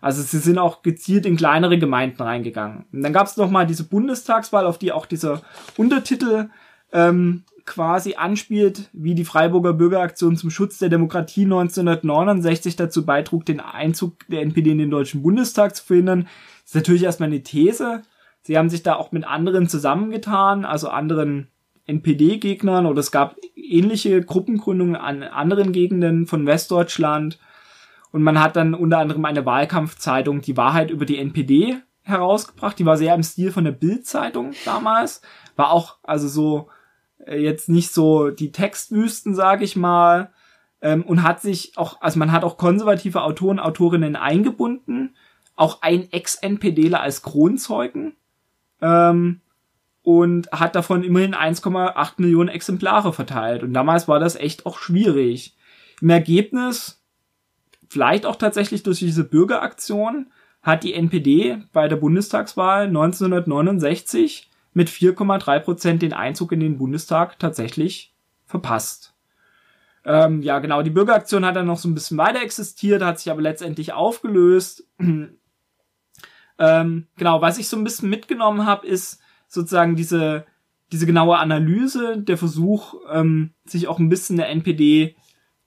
[0.00, 2.86] Also sie sind auch gezielt in kleinere Gemeinden reingegangen.
[2.92, 5.42] Und dann gab es noch mal diese Bundestagswahl, auf die auch dieser
[5.76, 6.50] Untertitel
[6.92, 13.60] ähm, quasi anspielt, wie die Freiburger Bürgeraktion zum Schutz der Demokratie 1969 dazu beitrug, den
[13.60, 16.28] Einzug der NPD in den Deutschen Bundestag zu verhindern.
[16.62, 18.02] Das ist natürlich erstmal eine These.
[18.42, 21.48] Sie haben sich da auch mit anderen zusammengetan, also anderen
[21.86, 27.38] NPD-Gegnern oder es gab ähnliche Gruppengründungen an anderen Gegenden von Westdeutschland.
[28.10, 32.78] Und man hat dann unter anderem eine Wahlkampfzeitung, die Wahrheit über die NPD herausgebracht.
[32.78, 35.20] Die war sehr im Stil von der Bild-Zeitung damals.
[35.56, 36.68] War auch also so
[37.26, 40.32] äh, jetzt nicht so die Textwüsten, sage ich mal.
[40.80, 45.14] Ähm, und hat sich auch, also man hat auch konservative Autoren, Autorinnen eingebunden.
[45.56, 48.16] Auch ein Ex-NPDler als Kronzeugen.
[48.80, 49.40] Ähm,
[50.02, 53.62] und hat davon immerhin 1,8 Millionen Exemplare verteilt.
[53.62, 55.54] Und damals war das echt auch schwierig.
[56.00, 56.97] Im Ergebnis
[57.88, 60.30] vielleicht auch tatsächlich durch diese Bürgeraktion,
[60.62, 67.38] hat die NPD bei der Bundestagswahl 1969 mit 4,3 Prozent den Einzug in den Bundestag
[67.38, 68.14] tatsächlich
[68.44, 69.14] verpasst.
[70.04, 73.30] Ähm, ja, genau, die Bürgeraktion hat dann noch so ein bisschen weiter existiert, hat sich
[73.30, 74.86] aber letztendlich aufgelöst.
[76.58, 80.46] ähm, genau, was ich so ein bisschen mitgenommen habe, ist sozusagen diese,
[80.92, 85.16] diese genaue Analyse, der Versuch, ähm, sich auch ein bisschen der NPD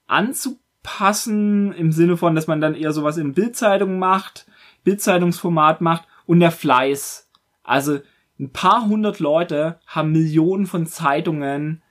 [0.06, 4.46] anzupassen passen im Sinne von, dass man dann eher sowas in Bildzeitung macht,
[4.84, 7.28] Bildzeitungsformat macht und der Fleiß.
[7.62, 8.00] Also
[8.38, 11.82] ein paar hundert Leute haben Millionen von Zeitungen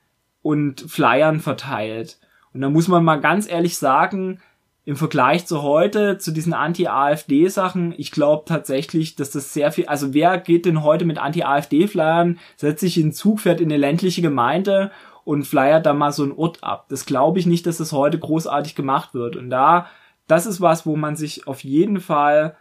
[0.42, 2.20] und Flyern verteilt.
[2.54, 4.42] Und da muss man mal ganz ehrlich sagen,
[4.84, 10.14] im Vergleich zu heute, zu diesen Anti-AfD-Sachen, ich glaube tatsächlich, dass das sehr viel, also
[10.14, 14.24] wer geht denn heute mit Anti-AfD-Flyern, setzt sich in den Zug, fährt in eine ländliche
[14.24, 14.92] Gemeinde
[15.32, 16.88] und flyert da mal so ein Ort ab.
[16.90, 19.38] Das glaube ich nicht, dass das heute großartig gemacht wird.
[19.38, 19.88] Und da,
[20.28, 22.58] das ist was, wo man sich auf jeden Fall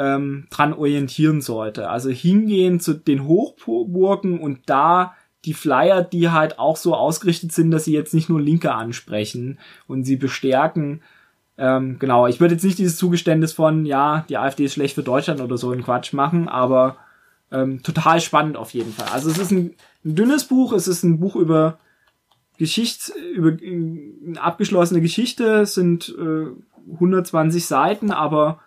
[0.00, 1.88] ähm, dran orientieren sollte.
[1.88, 7.70] Also hingehen zu den Hochburgen und da die Flyer, die halt auch so ausgerichtet sind,
[7.70, 11.02] dass sie jetzt nicht nur Linke ansprechen und sie bestärken.
[11.56, 15.04] Ähm, genau, ich würde jetzt nicht dieses Zugeständnis von, ja, die AfD ist schlecht für
[15.04, 16.96] Deutschland oder so einen Quatsch machen, aber
[17.52, 19.06] ähm, total spannend auf jeden Fall.
[19.12, 19.74] Also es ist ein,
[20.04, 21.78] ein dünnes Buch, es ist ein Buch über
[22.58, 28.60] Geschichte, über eine abgeschlossene Geschichte, es sind äh, 120 Seiten, aber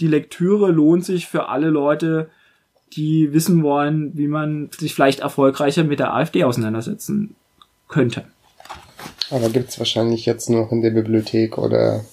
[0.00, 2.28] die Lektüre lohnt sich für alle Leute,
[2.94, 7.34] die wissen wollen, wie man sich vielleicht erfolgreicher mit der AfD auseinandersetzen
[7.88, 8.24] könnte.
[9.30, 12.04] Aber gibt's wahrscheinlich jetzt noch in der Bibliothek oder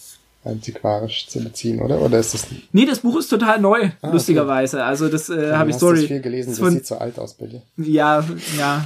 [0.45, 2.01] antiquarisch zu beziehen, oder?
[2.01, 2.47] Oder ist das?
[2.71, 4.77] Nee, das Buch ist total neu, ah, lustigerweise.
[4.77, 4.85] Okay.
[4.85, 6.01] Also das äh, habe ich sorry.
[6.01, 7.61] Ich viel gelesen, das, das sieht so alt aus, bitte.
[7.77, 8.23] Ja,
[8.57, 8.85] ja.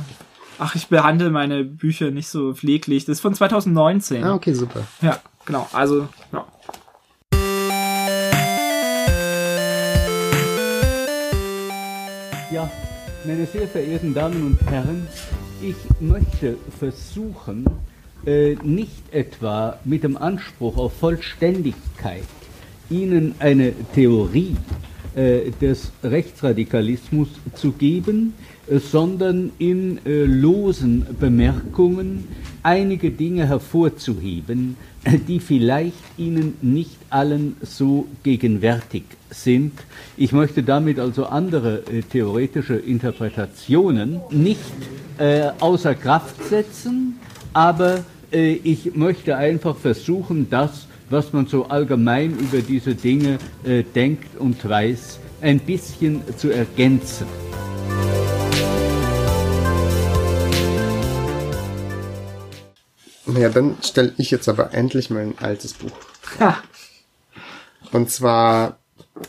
[0.60, 3.06] Ach, ich behandle meine Bücher nicht so pfleglich.
[3.06, 4.24] Das ist von 2019.
[4.24, 4.86] Ah, okay, super.
[5.02, 5.68] Ja, genau.
[5.74, 6.46] Also, ja.
[12.52, 12.72] Ja,
[13.26, 15.08] meine sehr verehrten Damen und Herren,
[15.60, 17.66] ich möchte versuchen,
[18.26, 22.26] äh, nicht etwa mit dem Anspruch auf Vollständigkeit
[22.92, 24.56] Ihnen eine Theorie
[25.16, 32.28] äh, des Rechtsradikalismus zu geben, äh, sondern in äh, losen Bemerkungen
[32.62, 34.78] einige Dinge hervorzuheben,
[35.28, 39.74] die vielleicht Ihnen nicht allen so gegenwärtig sind.
[40.16, 44.60] Ich möchte damit also andere äh, theoretische Interpretationen nicht
[45.18, 47.20] äh, außer Kraft setzen,
[47.54, 53.38] aber ich möchte einfach versuchen, das, was man so allgemein über diese Dinge
[53.94, 57.28] denkt und weiß, ein bisschen zu ergänzen.
[63.34, 65.92] Naja, dann stelle ich jetzt aber endlich mal ein altes Buch.
[66.40, 66.58] Ha.
[67.92, 68.78] Und zwar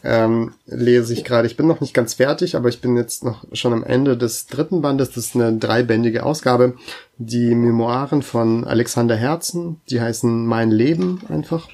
[0.03, 3.45] ähm, lese ich gerade, ich bin noch nicht ganz fertig, aber ich bin jetzt noch
[3.53, 5.09] schon am Ende des dritten Bandes.
[5.13, 6.75] Das ist eine dreibändige Ausgabe.
[7.17, 11.69] Die Memoiren von Alexander Herzen, die heißen Mein Leben einfach.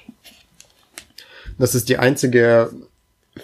[1.59, 2.71] Das ist die einzige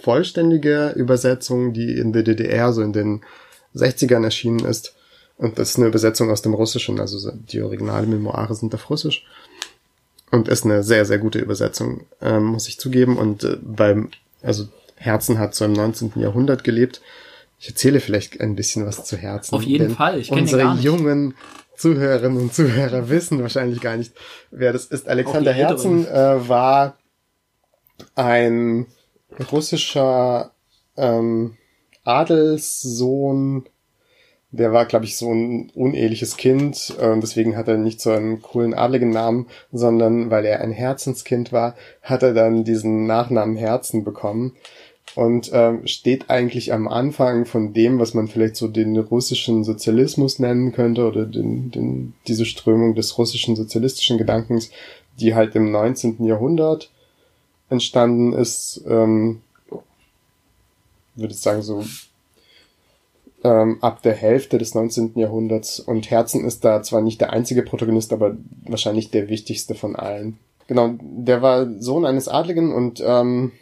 [0.01, 3.23] vollständige Übersetzung, die in der DDR so in den
[3.75, 4.96] 60ern erschienen ist.
[5.39, 9.25] Und das ist eine Übersetzung aus dem Russischen, also die originalen Memoire sind auf Russisch.
[10.31, 13.17] Und ist eine sehr, sehr gute Übersetzung, ähm, muss ich zugeben.
[13.17, 14.11] Und äh, beim,
[14.43, 14.67] also
[14.97, 16.13] Herzen hat so im 19.
[16.17, 17.01] Jahrhundert gelebt.
[17.59, 19.55] Ich erzähle vielleicht ein bisschen was zu Herzen.
[19.55, 20.85] Auf jeden Fall, ich kenne Unsere gar nicht.
[20.85, 21.35] jungen
[21.77, 24.15] Zuhörerinnen und Zuhörer wissen wahrscheinlich gar nicht,
[24.51, 25.09] wer das ist.
[25.09, 26.99] Alexander Herzen äh, war
[28.15, 28.87] ein
[29.53, 30.53] russischer
[30.97, 31.57] ähm,
[32.05, 33.67] Adelssohn
[34.53, 38.41] der war, glaube ich, so ein uneheliches Kind und deswegen hat er nicht so einen
[38.41, 44.05] coolen adligen Namen, sondern weil er ein Herzenskind war, hat er dann diesen Nachnamen Herzen
[44.05, 44.57] bekommen
[45.15, 50.39] und ähm, steht eigentlich am Anfang von dem, was man vielleicht so den russischen Sozialismus
[50.39, 54.71] nennen könnte oder den, den, diese Strömung des russischen sozialistischen Gedankens,
[55.19, 56.25] die halt im 19.
[56.25, 56.91] Jahrhundert
[57.71, 59.41] entstanden ist, ähm,
[61.15, 61.83] würde ich sagen so
[63.47, 65.13] ähm, ab der Hälfte des 19.
[65.15, 68.37] Jahrhunderts und Herzen ist da zwar nicht der einzige Protagonist, aber
[68.67, 70.39] wahrscheinlich der wichtigste von allen.
[70.67, 73.53] Genau, der war Sohn eines Adligen und ähm,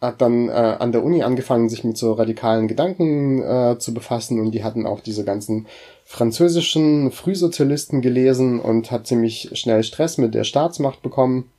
[0.00, 4.38] hat dann äh, an der Uni angefangen, sich mit so radikalen Gedanken äh, zu befassen
[4.38, 5.66] und die hatten auch diese ganzen
[6.04, 11.50] französischen Frühsozialisten gelesen und hat ziemlich schnell Stress mit der Staatsmacht bekommen.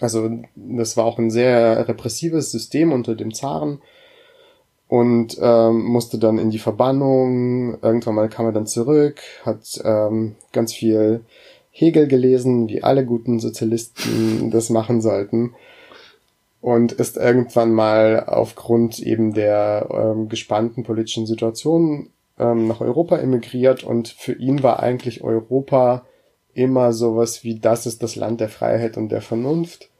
[0.00, 3.80] Also das war auch ein sehr repressives System unter dem Zaren
[4.94, 7.82] und ähm, musste dann in die Verbannung.
[7.82, 11.22] Irgendwann mal kam er dann zurück, hat ähm, ganz viel
[11.72, 15.54] Hegel gelesen, wie alle guten Sozialisten das machen sollten.
[16.60, 23.82] Und ist irgendwann mal aufgrund eben der ähm, gespannten politischen Situation ähm, nach Europa emigriert
[23.82, 26.06] und für ihn war eigentlich Europa
[26.52, 29.90] immer sowas wie das ist das Land der Freiheit und der Vernunft.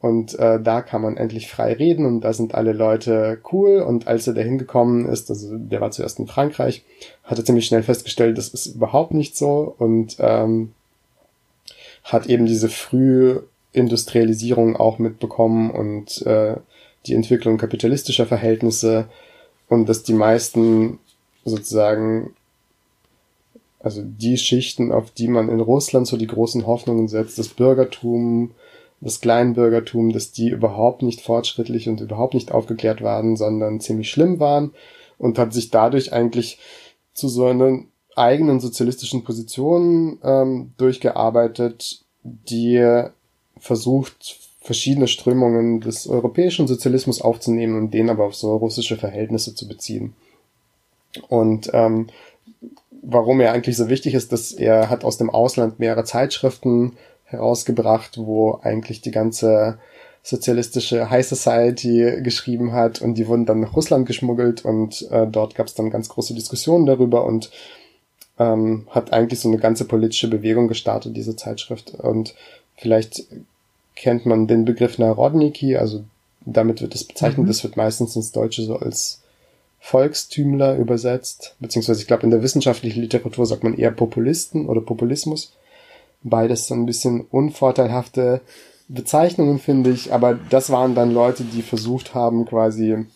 [0.00, 3.80] Und äh, da kann man endlich frei reden und da sind alle Leute cool.
[3.80, 6.84] Und als er da hingekommen ist, also der war zuerst in Frankreich,
[7.24, 10.72] hat er ziemlich schnell festgestellt, das ist überhaupt nicht so und ähm,
[12.04, 16.54] hat eben diese Frühindustrialisierung auch mitbekommen und äh,
[17.06, 19.08] die Entwicklung kapitalistischer Verhältnisse
[19.68, 21.00] und dass die meisten
[21.44, 22.36] sozusagen
[23.80, 28.52] also die Schichten, auf die man in Russland so die großen Hoffnungen setzt, das Bürgertum,
[29.00, 34.40] das Kleinbürgertum, dass die überhaupt nicht fortschrittlich und überhaupt nicht aufgeklärt waren, sondern ziemlich schlimm
[34.40, 34.72] waren
[35.18, 36.58] und hat sich dadurch eigentlich
[37.14, 37.80] zu so einer
[38.16, 43.04] eigenen sozialistischen Position ähm, durchgearbeitet, die
[43.58, 49.66] versucht, verschiedene Strömungen des europäischen Sozialismus aufzunehmen und den aber auf so russische Verhältnisse zu
[49.66, 50.14] beziehen.
[51.28, 52.08] Und ähm,
[53.02, 56.96] warum er eigentlich so wichtig ist, dass er hat aus dem Ausland mehrere Zeitschriften
[57.28, 59.78] herausgebracht, wo eigentlich die ganze
[60.22, 65.54] sozialistische High Society geschrieben hat und die wurden dann nach Russland geschmuggelt und äh, dort
[65.54, 67.50] gab es dann ganz große Diskussionen darüber und
[68.38, 71.94] ähm, hat eigentlich so eine ganze politische Bewegung gestartet, diese Zeitschrift.
[71.94, 72.34] Und
[72.76, 73.24] vielleicht
[73.96, 76.04] kennt man den Begriff Narodniki, also
[76.44, 77.48] damit wird es bezeichnet, mhm.
[77.48, 79.22] das wird meistens ins Deutsche so als
[79.80, 85.52] Volkstümler übersetzt, beziehungsweise ich glaube in der wissenschaftlichen Literatur sagt man eher Populisten oder Populismus.
[86.22, 88.40] Beides so ein bisschen unvorteilhafte
[88.88, 90.12] Bezeichnungen, finde ich.
[90.12, 93.06] Aber das waren dann Leute, die versucht haben, quasi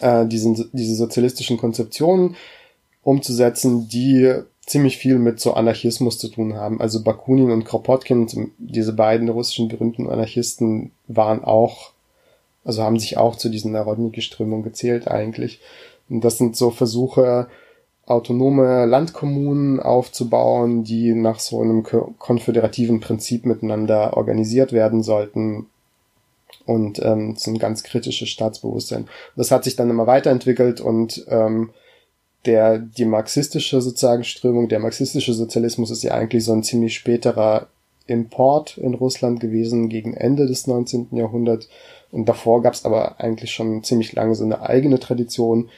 [0.00, 2.36] äh, diesen, diese sozialistischen Konzeptionen
[3.02, 6.80] umzusetzen, die ziemlich viel mit so Anarchismus zu tun haben.
[6.80, 11.92] Also Bakunin und Kropotkin, diese beiden russischen berühmten Anarchisten, waren auch,
[12.64, 15.60] also haben sich auch zu diesen Narodniki-Strömungen gezählt eigentlich.
[16.08, 17.46] Und das sind so Versuche,
[18.06, 21.82] autonome Landkommunen aufzubauen, die nach so einem
[22.18, 25.66] konföderativen Prinzip miteinander organisiert werden sollten
[26.64, 29.08] und ähm, so ein ganz kritisches Staatsbewusstsein.
[29.34, 31.70] Das hat sich dann immer weiterentwickelt und ähm,
[32.44, 37.66] der die marxistische sozusagen Strömung, der marxistische Sozialismus ist ja eigentlich so ein ziemlich späterer
[38.06, 41.08] Import in Russland gewesen gegen Ende des 19.
[41.10, 41.68] Jahrhunderts.
[42.12, 45.70] Und davor gab es aber eigentlich schon ziemlich lange so eine eigene Tradition,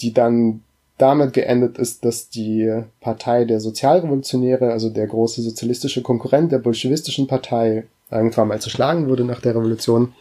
[0.00, 0.64] die dann
[0.98, 7.26] damit geendet ist, dass die Partei der Sozialrevolutionäre, also der große sozialistische Konkurrent der bolschewistischen
[7.26, 10.14] Partei, irgendwann mal zerschlagen wurde nach der Revolution.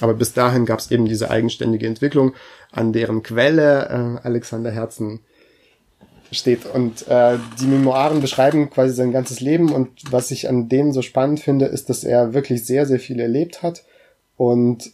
[0.00, 2.34] Aber bis dahin gab es eben diese eigenständige Entwicklung,
[2.72, 5.20] an deren Quelle äh, Alexander Herzen
[6.30, 6.66] steht.
[6.66, 11.02] Und äh, die Memoiren beschreiben quasi sein ganzes Leben und was ich an denen so
[11.02, 13.84] spannend finde, ist, dass er wirklich sehr, sehr viel erlebt hat
[14.36, 14.90] und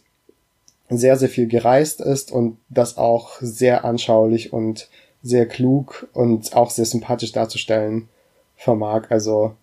[0.89, 4.89] sehr, sehr viel gereist ist und das auch sehr anschaulich und
[5.23, 8.07] sehr klug und auch sehr sympathisch darzustellen
[8.55, 9.07] vermag.
[9.09, 9.55] Also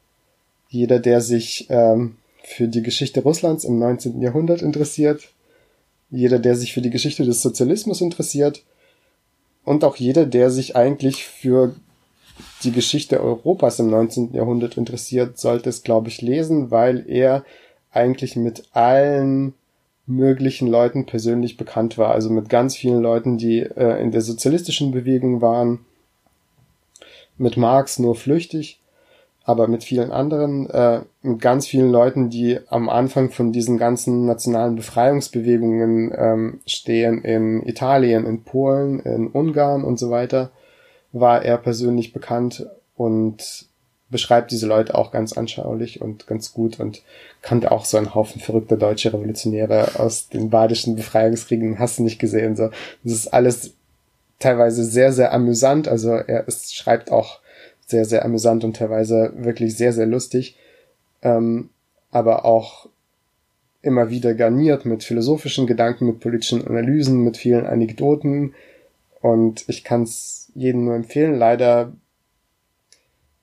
[0.69, 4.21] jeder, der sich ähm, für die Geschichte Russlands im 19.
[4.21, 5.29] Jahrhundert interessiert,
[6.11, 8.65] jeder, der sich für die Geschichte des Sozialismus interessiert
[9.65, 11.75] und auch jeder, der sich eigentlich für
[12.65, 14.35] die Geschichte Europas im 19.
[14.35, 17.45] Jahrhundert interessiert, sollte es, glaube ich, lesen, weil er
[17.93, 19.55] eigentlich mit allen
[20.07, 22.13] möglichen Leuten persönlich bekannt war.
[22.13, 25.85] Also mit ganz vielen Leuten, die äh, in der sozialistischen Bewegung waren.
[27.39, 28.81] Mit Marx nur flüchtig,
[29.45, 34.27] aber mit vielen anderen, äh, mit ganz vielen Leuten, die am Anfang von diesen ganzen
[34.27, 40.51] nationalen Befreiungsbewegungen ähm, stehen, in Italien, in Polen, in Ungarn und so weiter,
[41.13, 43.67] war er persönlich bekannt und
[44.13, 47.03] beschreibt diese Leute auch ganz anschaulich und ganz gut und
[47.41, 52.21] kannte auch so einen Haufen verrückter deutsche Revolutionäre aus den badischen Befreiungskriegen, hast du nicht
[52.21, 52.71] gesehen, so.
[53.03, 53.75] Das ist alles
[54.39, 57.41] teilweise sehr, sehr amüsant, also er ist, schreibt auch
[57.87, 60.57] sehr, sehr amüsant und teilweise wirklich sehr, sehr lustig,
[61.23, 61.71] ähm,
[62.13, 62.89] aber auch
[63.81, 68.55] immer wieder garniert mit philosophischen Gedanken, mit politischen Analysen, mit vielen Anekdoten
[69.21, 71.37] und ich kann es jedem nur empfehlen.
[71.39, 71.93] Leider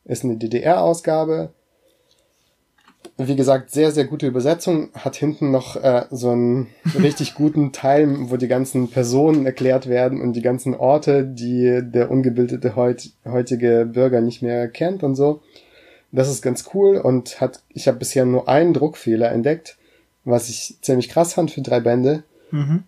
[0.10, 1.54] ist eine DDR-Ausgabe.
[3.18, 4.90] Wie gesagt, sehr, sehr gute Übersetzung.
[4.94, 6.68] Hat hinten noch äh, so einen
[7.00, 12.10] richtig guten Teil, wo die ganzen Personen erklärt werden und die ganzen Orte, die der
[12.10, 15.42] ungebildete heut, heutige Bürger nicht mehr kennt und so.
[16.12, 19.78] Das ist ganz cool und hat, ich habe bisher nur einen Druckfehler entdeckt,
[20.24, 22.84] was ich ziemlich krass fand für drei Bände, mhm.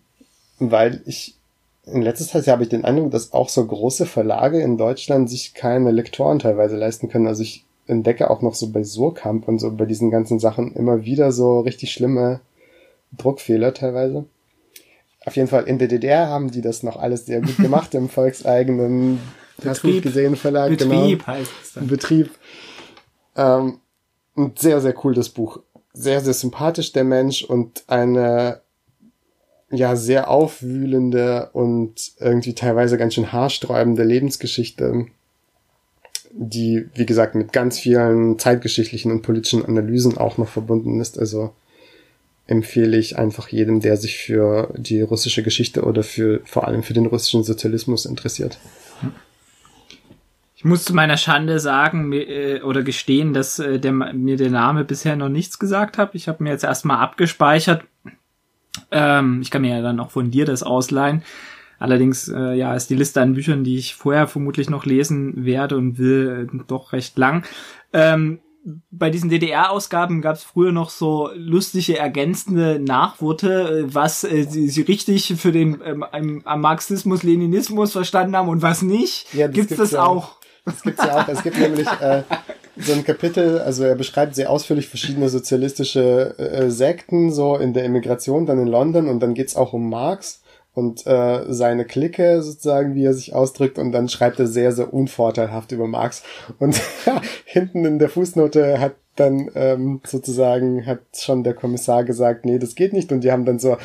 [0.58, 1.36] weil ich
[1.84, 5.54] in letzter Zeit habe ich den Eindruck, dass auch so große Verlage in Deutschland sich
[5.54, 7.26] keine Lektoren teilweise leisten können.
[7.26, 11.04] Also ich entdecke auch noch so bei Surkamp und so bei diesen ganzen Sachen immer
[11.04, 12.40] wieder so richtig schlimme
[13.16, 14.24] Druckfehler teilweise.
[15.24, 18.08] Auf jeden Fall in der DDR haben die das noch alles sehr gut gemacht im
[18.08, 19.20] volkseigenen,
[19.64, 21.26] hast du gesehen, Verlag, Betrieb genau.
[21.26, 21.86] heißt es dann.
[21.88, 22.30] Betrieb.
[23.36, 23.80] Ähm,
[24.36, 25.60] ein sehr, sehr cool das Buch.
[25.92, 28.62] Sehr, sehr sympathisch der Mensch und eine
[29.72, 35.06] ja sehr aufwühlende und irgendwie teilweise ganz schön haarsträubende Lebensgeschichte,
[36.30, 41.18] die, wie gesagt, mit ganz vielen zeitgeschichtlichen und politischen Analysen auch noch verbunden ist.
[41.18, 41.52] Also
[42.46, 46.94] empfehle ich einfach jedem, der sich für die russische Geschichte oder für vor allem für
[46.94, 48.58] den russischen Sozialismus interessiert.
[50.54, 54.84] Ich muss zu meiner Schande sagen äh, oder gestehen, dass äh, der, mir der Name
[54.84, 56.14] bisher noch nichts gesagt hat.
[56.14, 57.84] Ich habe mir jetzt erstmal abgespeichert
[58.90, 61.22] ähm, ich kann mir ja dann auch von dir das ausleihen.
[61.78, 65.76] Allerdings, äh, ja, ist die Liste an Büchern, die ich vorher vermutlich noch lesen werde
[65.76, 67.44] und will, äh, doch recht lang.
[67.92, 68.38] Ähm,
[68.92, 74.68] bei diesen DDR-Ausgaben gab es früher noch so lustige ergänzende Nachworte, äh, was äh, sie,
[74.68, 79.34] sie richtig für den ähm, am Marxismus, Leninismus verstanden haben und was nicht.
[79.34, 80.36] Ja, das gibt's, gibt's das ja, auch?
[80.64, 81.28] Das gibt's ja auch.
[81.28, 82.22] Es gibt nämlich äh,
[82.76, 87.84] so ein Kapitel, also er beschreibt sehr ausführlich verschiedene sozialistische äh, Sekten so in der
[87.84, 90.42] Immigration dann in London und dann geht's auch um Marx
[90.74, 94.92] und äh, seine Clique sozusagen, wie er sich ausdrückt und dann schreibt er sehr, sehr
[94.92, 96.22] unvorteilhaft über Marx
[96.58, 96.80] und
[97.44, 102.74] hinten in der Fußnote hat dann ähm, sozusagen hat schon der Kommissar gesagt, nee, das
[102.74, 103.76] geht nicht und die haben dann so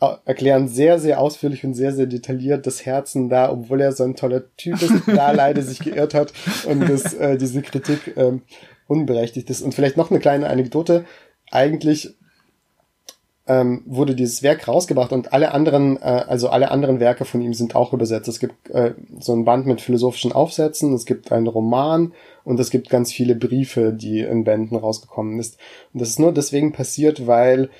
[0.00, 4.14] erklären sehr, sehr ausführlich und sehr, sehr detailliert das Herzen da, obwohl er so ein
[4.14, 6.32] toller Typ ist, da leider sich geirrt hat
[6.66, 8.42] und dass äh, diese Kritik ähm,
[8.86, 9.62] unberechtigt ist.
[9.62, 11.04] Und vielleicht noch eine kleine Anekdote.
[11.50, 12.14] Eigentlich
[13.48, 17.54] ähm, wurde dieses Werk rausgebracht und alle anderen, äh, also alle anderen Werke von ihm
[17.54, 18.28] sind auch übersetzt.
[18.28, 22.12] Es gibt äh, so ein Band mit philosophischen Aufsätzen, es gibt einen Roman
[22.44, 25.58] und es gibt ganz viele Briefe, die in Bänden rausgekommen ist.
[25.92, 27.70] Und das ist nur deswegen passiert, weil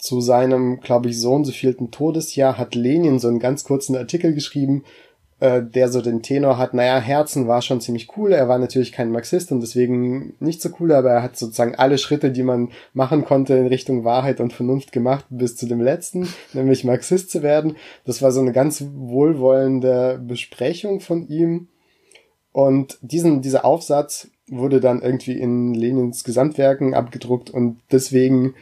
[0.00, 3.96] zu seinem, glaube ich, so und so vielten Todesjahr hat Lenin so einen ganz kurzen
[3.96, 4.84] Artikel geschrieben,
[5.40, 8.92] äh, der so den Tenor hat, naja, Herzen war schon ziemlich cool, er war natürlich
[8.92, 12.68] kein Marxist und deswegen nicht so cool, aber er hat sozusagen alle Schritte, die man
[12.92, 17.42] machen konnte in Richtung Wahrheit und Vernunft gemacht, bis zu dem letzten, nämlich Marxist zu
[17.42, 17.76] werden.
[18.04, 21.68] Das war so eine ganz wohlwollende Besprechung von ihm.
[22.52, 28.54] Und diesen, dieser Aufsatz wurde dann irgendwie in Lenins Gesamtwerken abgedruckt und deswegen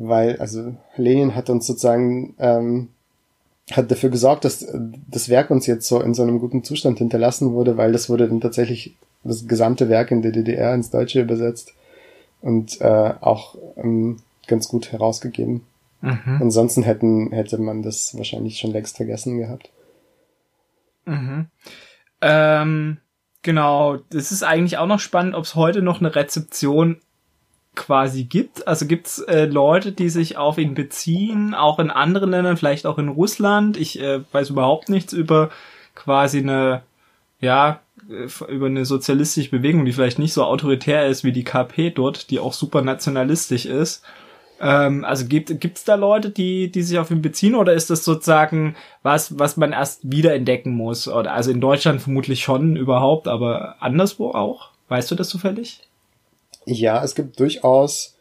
[0.00, 2.88] weil, also Lenin hat uns sozusagen, ähm,
[3.70, 4.66] hat dafür gesorgt, dass
[5.08, 8.26] das Werk uns jetzt so in so einem guten Zustand hinterlassen wurde, weil das wurde
[8.26, 11.74] dann tatsächlich das gesamte Werk in der DDR ins Deutsche übersetzt
[12.40, 15.66] und äh, auch ähm, ganz gut herausgegeben.
[16.00, 16.38] Mhm.
[16.40, 19.68] Ansonsten hätten, hätte man das wahrscheinlich schon längst vergessen gehabt.
[21.04, 21.48] Mhm.
[22.22, 22.96] Ähm,
[23.42, 27.00] genau, das ist eigentlich auch noch spannend, ob es heute noch eine Rezeption
[27.74, 28.66] quasi gibt.
[28.66, 32.98] Also gibt's äh, Leute, die sich auf ihn beziehen, auch in anderen Ländern, vielleicht auch
[32.98, 33.76] in Russland.
[33.76, 35.50] Ich äh, weiß überhaupt nichts über
[35.94, 36.82] quasi eine,
[37.40, 37.80] ja,
[38.48, 42.40] über eine sozialistische Bewegung, die vielleicht nicht so autoritär ist wie die KP dort, die
[42.40, 44.02] auch super nationalistisch ist.
[44.60, 48.04] Ähm, also gibt gibt's da Leute, die die sich auf ihn beziehen oder ist das
[48.04, 51.08] sozusagen was was man erst wiederentdecken muss?
[51.08, 54.70] Oder also in Deutschland vermutlich schon überhaupt, aber anderswo auch?
[54.88, 55.80] Weißt du das zufällig?
[56.70, 58.16] Ja, es gibt durchaus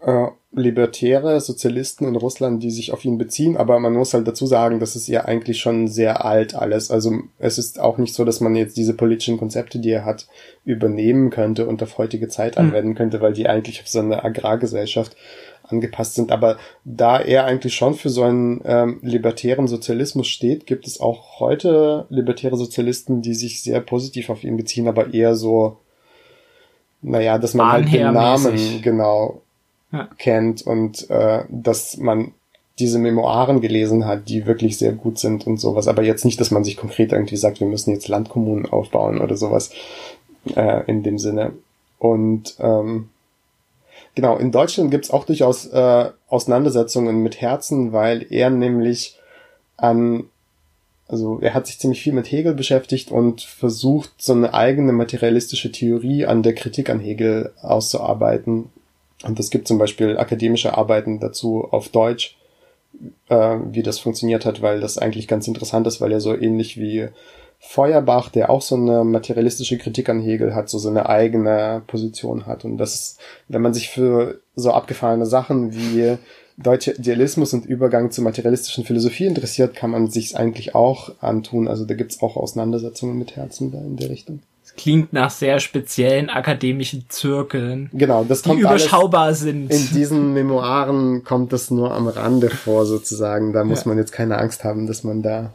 [0.00, 4.46] äh, libertäre Sozialisten in Russland, die sich auf ihn beziehen, aber man muss halt dazu
[4.46, 6.90] sagen, das ist ja eigentlich schon sehr alt alles.
[6.90, 10.26] Also es ist auch nicht so, dass man jetzt diese politischen Konzepte, die er hat,
[10.64, 12.66] übernehmen könnte und auf heutige Zeit hm.
[12.66, 15.16] anwenden könnte, weil die eigentlich auf so eine Agrargesellschaft
[15.62, 16.32] angepasst sind.
[16.32, 21.40] Aber da er eigentlich schon für so einen ähm, libertären Sozialismus steht, gibt es auch
[21.40, 25.78] heute libertäre Sozialisten, die sich sehr positiv auf ihn beziehen, aber eher so
[27.02, 29.42] naja, dass man halt den Namen genau
[29.92, 30.08] ja.
[30.18, 32.32] kennt und äh, dass man
[32.78, 35.88] diese Memoiren gelesen hat, die wirklich sehr gut sind und sowas.
[35.88, 39.36] Aber jetzt nicht, dass man sich konkret irgendwie sagt, wir müssen jetzt Landkommunen aufbauen oder
[39.36, 39.70] sowas
[40.56, 41.52] äh, in dem Sinne.
[41.98, 43.10] Und ähm,
[44.14, 49.18] genau, in Deutschland gibt's auch durchaus äh, Auseinandersetzungen mit Herzen, weil er nämlich
[49.76, 50.24] an
[51.08, 55.72] also er hat sich ziemlich viel mit Hegel beschäftigt und versucht, so eine eigene materialistische
[55.72, 58.70] Theorie an der Kritik an Hegel auszuarbeiten.
[59.24, 62.36] Und es gibt zum Beispiel akademische Arbeiten dazu auf Deutsch,
[63.28, 66.78] äh, wie das funktioniert hat, weil das eigentlich ganz interessant ist, weil er so ähnlich
[66.78, 67.08] wie
[67.64, 72.64] Feuerbach, der auch so eine materialistische Kritik an Hegel hat, so seine eigene Position hat.
[72.64, 76.18] Und das wenn man sich für so abgefahrene Sachen wie
[76.62, 81.68] deutscher Idealismus und Übergang zur materialistischen Philosophie interessiert, kann man sich eigentlich auch antun.
[81.68, 84.40] Also da gibt's auch Auseinandersetzungen mit Herzen da in der Richtung.
[84.62, 87.90] Das klingt nach sehr speziellen akademischen Zirkeln.
[87.92, 89.70] Genau, das kommt die überschaubar sind.
[89.70, 93.52] In diesen Memoiren kommt das nur am Rande vor, sozusagen.
[93.52, 93.88] Da muss ja.
[93.88, 95.52] man jetzt keine Angst haben, dass man da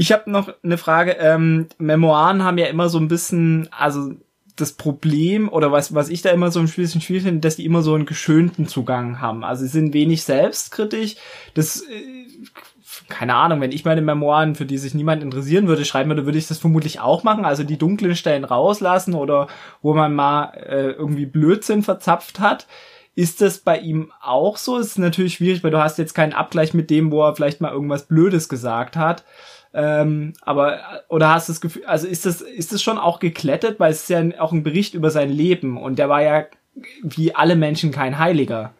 [0.00, 1.16] ich habe noch eine Frage.
[1.20, 4.12] Ähm, Memoiren haben ja immer so ein bisschen, also
[4.60, 7.64] das Problem oder was, was ich da immer so ein bisschen schwierig finde, dass die
[7.64, 9.44] immer so einen geschönten Zugang haben.
[9.44, 11.16] Also sie sind wenig selbstkritisch.
[11.54, 12.46] Das, äh,
[13.08, 16.38] keine Ahnung, wenn ich meine Memoiren, für die sich niemand interessieren würde, schreiben würde, würde
[16.38, 17.44] ich das vermutlich auch machen.
[17.44, 19.48] Also die dunklen Stellen rauslassen oder
[19.82, 22.66] wo man mal äh, irgendwie Blödsinn verzapft hat.
[23.14, 24.78] Ist das bei ihm auch so?
[24.78, 27.72] Ist natürlich schwierig, weil du hast jetzt keinen Abgleich mit dem, wo er vielleicht mal
[27.72, 29.24] irgendwas Blödes gesagt hat.
[29.72, 33.78] Ähm, aber, oder hast du das Gefühl, also ist das, ist das schon auch geklettet,
[33.78, 36.46] weil es ist ja auch ein Bericht über sein Leben und der war ja
[37.02, 38.72] wie alle Menschen kein Heiliger.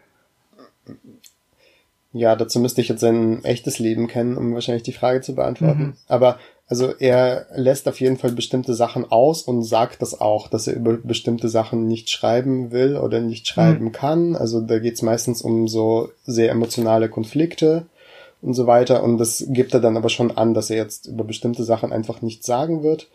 [2.12, 5.82] Ja, dazu müsste ich jetzt sein echtes Leben kennen, um wahrscheinlich die Frage zu beantworten.
[5.82, 5.97] Mhm.
[6.09, 10.66] Aber also er lässt auf jeden Fall bestimmte Sachen aus und sagt das auch, dass
[10.66, 13.93] er über bestimmte Sachen nicht schreiben will oder nicht schreiben mhm.
[13.93, 14.36] kann.
[14.36, 17.86] Also da geht's meistens um so sehr emotionale Konflikte
[18.43, 19.03] und so weiter.
[19.03, 22.22] Und das gibt er dann aber schon an, dass er jetzt über bestimmte Sachen einfach
[22.22, 23.09] nichts sagen wird.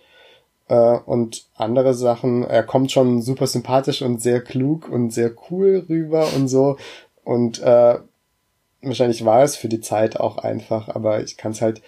[0.68, 5.86] Äh, und andere Sachen, er kommt schon super sympathisch und sehr klug und sehr cool
[5.90, 6.78] rüber und so.
[7.24, 8.00] Und äh,
[8.82, 11.82] wahrscheinlich war es für die Zeit auch einfach, aber ich kann es halt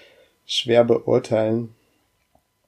[0.46, 1.76] schwer beurteilen.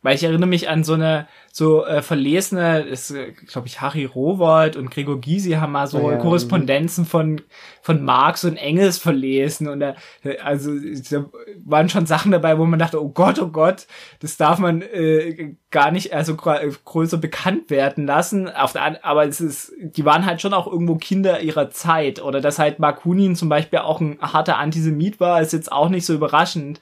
[0.01, 3.13] Weil ich erinnere mich an so eine so äh, verlesene, ist
[3.47, 7.41] glaube ich Harry Rowold und Gregor Gysi haben mal so ja, Korrespondenzen von
[7.81, 9.95] von Marx und Engels verlesen und da,
[10.43, 10.71] also
[11.09, 11.25] da
[11.65, 13.87] waren schon Sachen dabei, wo man dachte, oh Gott, oh Gott,
[14.21, 18.49] das darf man äh, gar nicht also größer bekannt werden lassen.
[18.49, 22.41] Auf der, aber es ist, die waren halt schon auch irgendwo Kinder ihrer Zeit oder
[22.41, 26.13] dass halt Bakunin zum Beispiel auch ein harter Antisemit war, ist jetzt auch nicht so
[26.13, 26.79] überraschend.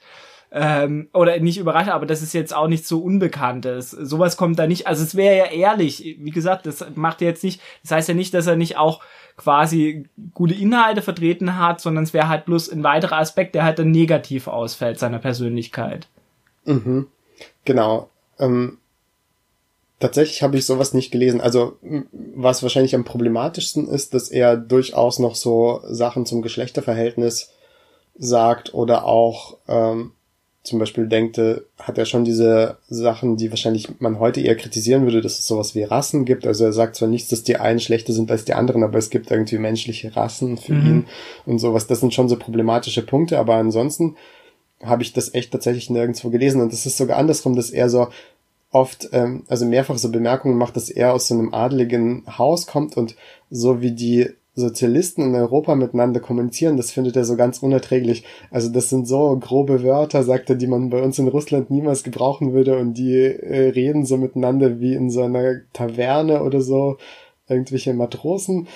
[0.50, 3.90] Ähm, oder nicht überraschend, aber das ist jetzt auch nicht so Unbekanntes.
[3.90, 7.60] Sowas kommt da nicht, also es wäre ja ehrlich, wie gesagt, das macht jetzt nicht,
[7.82, 9.02] das heißt ja nicht, dass er nicht auch
[9.36, 13.78] quasi gute Inhalte vertreten hat, sondern es wäre halt bloß ein weiterer Aspekt, der halt
[13.78, 16.08] dann negativ ausfällt seiner Persönlichkeit.
[16.64, 17.06] Mhm.
[17.64, 18.10] Genau.
[18.38, 18.78] Ähm,
[20.00, 21.40] tatsächlich habe ich sowas nicht gelesen.
[21.40, 21.76] Also
[22.12, 27.52] was wahrscheinlich am problematischsten ist, dass er durchaus noch so Sachen zum Geschlechterverhältnis
[28.16, 30.12] sagt oder auch ähm,
[30.68, 31.38] zum Beispiel denkt,
[31.78, 35.74] hat er schon diese Sachen, die wahrscheinlich man heute eher kritisieren würde, dass es sowas
[35.74, 36.46] wie Rassen gibt.
[36.46, 39.10] Also er sagt zwar nicht, dass die einen schlechter sind als die anderen, aber es
[39.10, 40.86] gibt irgendwie menschliche Rassen für mhm.
[40.86, 41.06] ihn
[41.46, 41.86] und sowas.
[41.86, 44.16] Das sind schon so problematische Punkte, aber ansonsten
[44.82, 48.08] habe ich das echt tatsächlich nirgendwo gelesen und es ist sogar andersrum, dass er so
[48.70, 52.96] oft, ähm, also mehrfach so Bemerkungen macht, dass er aus so einem adeligen Haus kommt
[52.96, 53.16] und
[53.50, 58.24] so wie die Sozialisten in Europa miteinander kommunizieren, das findet er so ganz unerträglich.
[58.50, 62.02] Also das sind so grobe Wörter, sagt er, die man bei uns in Russland niemals
[62.02, 66.96] gebrauchen würde und die äh, reden so miteinander wie in so einer Taverne oder so,
[67.48, 68.66] irgendwelche Matrosen.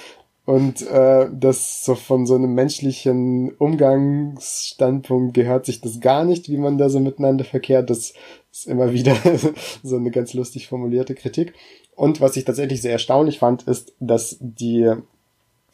[0.45, 6.57] Und äh, das so von so einem menschlichen Umgangsstandpunkt gehört sich das gar nicht, wie
[6.57, 7.91] man da so miteinander verkehrt.
[7.91, 8.13] Das
[8.51, 9.17] ist immer wieder
[9.83, 11.55] so eine ganz lustig formulierte Kritik.
[11.95, 14.93] Und was ich tatsächlich sehr erstaunlich fand, ist, dass die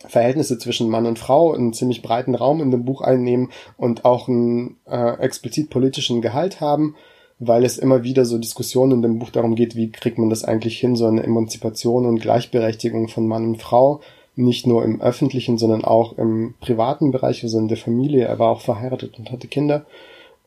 [0.06, 4.28] Verhältnisse zwischen Mann und Frau einen ziemlich breiten Raum in dem Buch einnehmen und auch
[4.28, 6.94] einen äh, explizit politischen Gehalt haben,
[7.40, 10.44] weil es immer wieder so Diskussionen in dem Buch darum geht, wie kriegt man das
[10.44, 14.00] eigentlich hin, so eine Emanzipation und Gleichberechtigung von Mann und Frau,
[14.36, 18.24] nicht nur im öffentlichen, sondern auch im privaten Bereich, also in der Familie.
[18.24, 19.84] Er war auch verheiratet und hatte Kinder.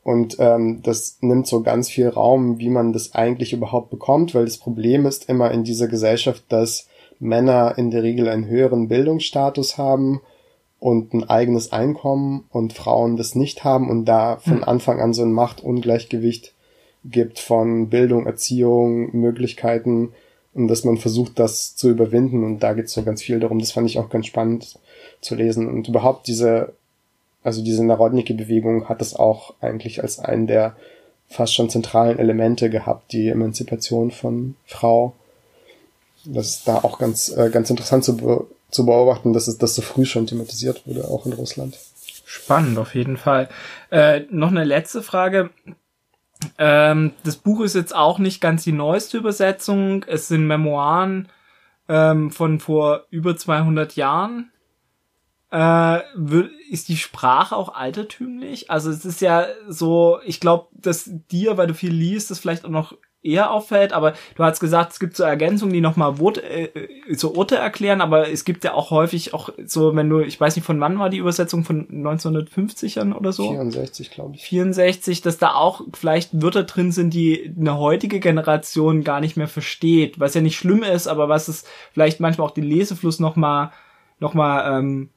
[0.02, 4.46] Und ähm, das nimmt so ganz viel Raum, wie man das eigentlich überhaupt bekommt, weil
[4.46, 6.88] das Problem ist immer in dieser Gesellschaft, dass
[7.22, 10.20] Männer in der Regel einen höheren Bildungsstatus haben
[10.80, 14.64] und ein eigenes Einkommen und Frauen das nicht haben und da von hm.
[14.64, 16.52] Anfang an so ein Machtungleichgewicht
[17.04, 20.12] gibt von Bildung, Erziehung, Möglichkeiten
[20.52, 23.60] und dass man versucht, das zu überwinden und da geht es so ganz viel darum.
[23.60, 24.80] Das fand ich auch ganz spannend
[25.20, 26.72] zu lesen und überhaupt diese,
[27.44, 30.74] also diese Narodniki-Bewegung hat das auch eigentlich als einen der
[31.28, 35.14] fast schon zentralen Elemente gehabt, die Emanzipation von Frau
[36.24, 39.74] das ist da auch ganz, äh, ganz interessant zu, be zu beobachten, dass es das
[39.74, 41.78] so früh schon thematisiert wurde, auch in Russland.
[42.24, 43.50] Spannend, auf jeden Fall.
[43.90, 45.50] Äh, noch eine letzte Frage.
[46.56, 50.04] Ähm, das Buch ist jetzt auch nicht ganz die neueste Übersetzung.
[50.08, 51.28] Es sind Memoiren
[51.88, 54.50] ähm, von vor über 200 Jahren.
[55.52, 56.00] Äh,
[56.70, 58.70] ist die Sprache auch altertümlich?
[58.70, 62.64] Also es ist ja so, ich glaube, dass dir, weil du viel liest, das vielleicht
[62.64, 66.42] auch noch eher auffällt, aber du hast gesagt, es gibt so Ergänzungen, die nochmal Worte,
[66.42, 70.40] äh, so Orte erklären, aber es gibt ja auch häufig auch so, wenn du, ich
[70.40, 73.50] weiß nicht, von wann war die Übersetzung, von 1950ern oder so?
[73.50, 74.42] 64, glaube ich.
[74.42, 79.48] 64, dass da auch vielleicht Wörter drin sind, die eine heutige Generation gar nicht mehr
[79.48, 83.70] versteht, was ja nicht schlimm ist, aber was es vielleicht manchmal auch den Lesefluss nochmal
[84.22, 85.10] noch mal, ähm,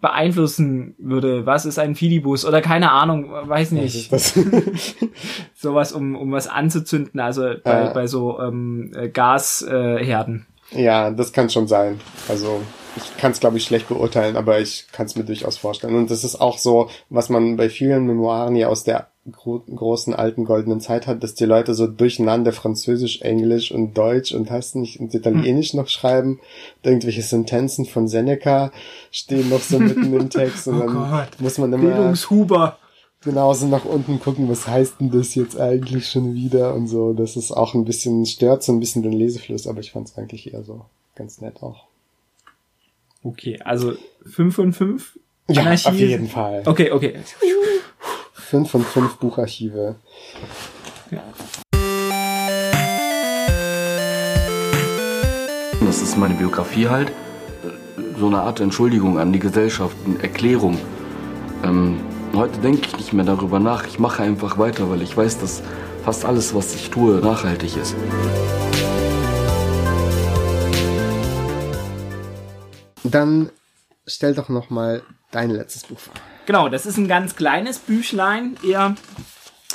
[0.00, 1.46] beeinflussen würde.
[1.46, 2.44] Was ist ein Fidibus?
[2.44, 4.10] Oder keine Ahnung, weiß nicht.
[5.54, 10.46] Sowas, um, um was anzuzünden, also bei, äh, bei so ähm, Gasherden.
[10.72, 12.00] Äh, ja, das kann schon sein.
[12.28, 12.62] Also
[12.96, 15.94] ich kann es, glaube ich, schlecht beurteilen, aber ich kann es mir durchaus vorstellen.
[15.94, 20.14] Und das ist auch so, was man bei vielen Memoiren ja aus der gro großen
[20.14, 24.76] alten goldenen Zeit hat, dass die Leute so durcheinander Französisch, Englisch und Deutsch und hast
[24.76, 25.80] nicht und Italienisch hm.
[25.80, 26.40] noch schreiben.
[26.82, 28.72] Irgendwelche Sentenzen von Seneca
[29.10, 31.40] stehen noch so mitten im Text und oh dann Gott.
[31.40, 32.78] muss man immer Bildungshuber
[33.22, 37.12] genauso nach unten gucken, was heißt denn das jetzt eigentlich schon wieder und so.
[37.12, 40.16] Das ist auch ein bisschen, stört so ein bisschen den Lesefluss, aber ich fand es
[40.16, 41.84] eigentlich eher so ganz nett auch.
[43.22, 43.94] Okay, also
[44.24, 45.18] 5 von 5
[45.48, 45.88] ja, Anarchie.
[45.88, 46.62] auf jeden Fall.
[46.64, 47.18] Okay, okay.
[48.50, 49.94] 5 von 5 Bucharchive.
[51.12, 51.22] Ja.
[55.86, 57.12] Das ist meine Biografie halt.
[58.18, 60.76] So eine Art Entschuldigung an die Gesellschaft, eine Erklärung.
[61.62, 62.00] Ähm,
[62.34, 63.86] heute denke ich nicht mehr darüber nach.
[63.86, 65.62] Ich mache einfach weiter, weil ich weiß, dass
[66.04, 67.94] fast alles, was ich tue, nachhaltig ist.
[73.04, 73.50] Dann
[74.08, 76.14] stell doch noch mal dein letztes Buch vor.
[76.46, 78.96] Genau, das ist ein ganz kleines Büchlein, eher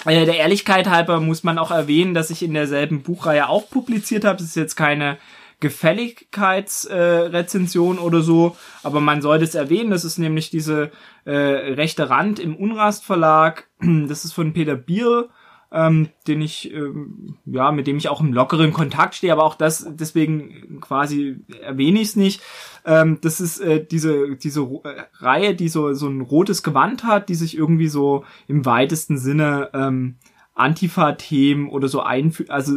[0.05, 4.23] äh, der Ehrlichkeit halber muss man auch erwähnen, dass ich in derselben Buchreihe auch publiziert
[4.25, 4.37] habe.
[4.37, 5.17] Es ist jetzt keine
[5.59, 9.89] Gefälligkeitsrezension äh, oder so, aber man sollte es erwähnen.
[9.89, 10.91] Das ist nämlich diese
[11.25, 13.67] äh, rechte Rand im Unrast Verlag.
[14.07, 15.29] Das ist von Peter Bier
[15.75, 19.55] ähm, den ich, ähm, ja, mit dem ich auch im lockeren Kontakt stehe, aber auch
[19.55, 22.41] das, deswegen quasi erwähne ich es nicht.
[22.85, 27.29] Ähm, das ist äh, diese, diese äh, Reihe, die so, so ein rotes Gewand hat,
[27.29, 30.15] die sich irgendwie so im weitesten Sinne ähm,
[30.53, 32.73] Antifa-Themen oder so einführt, also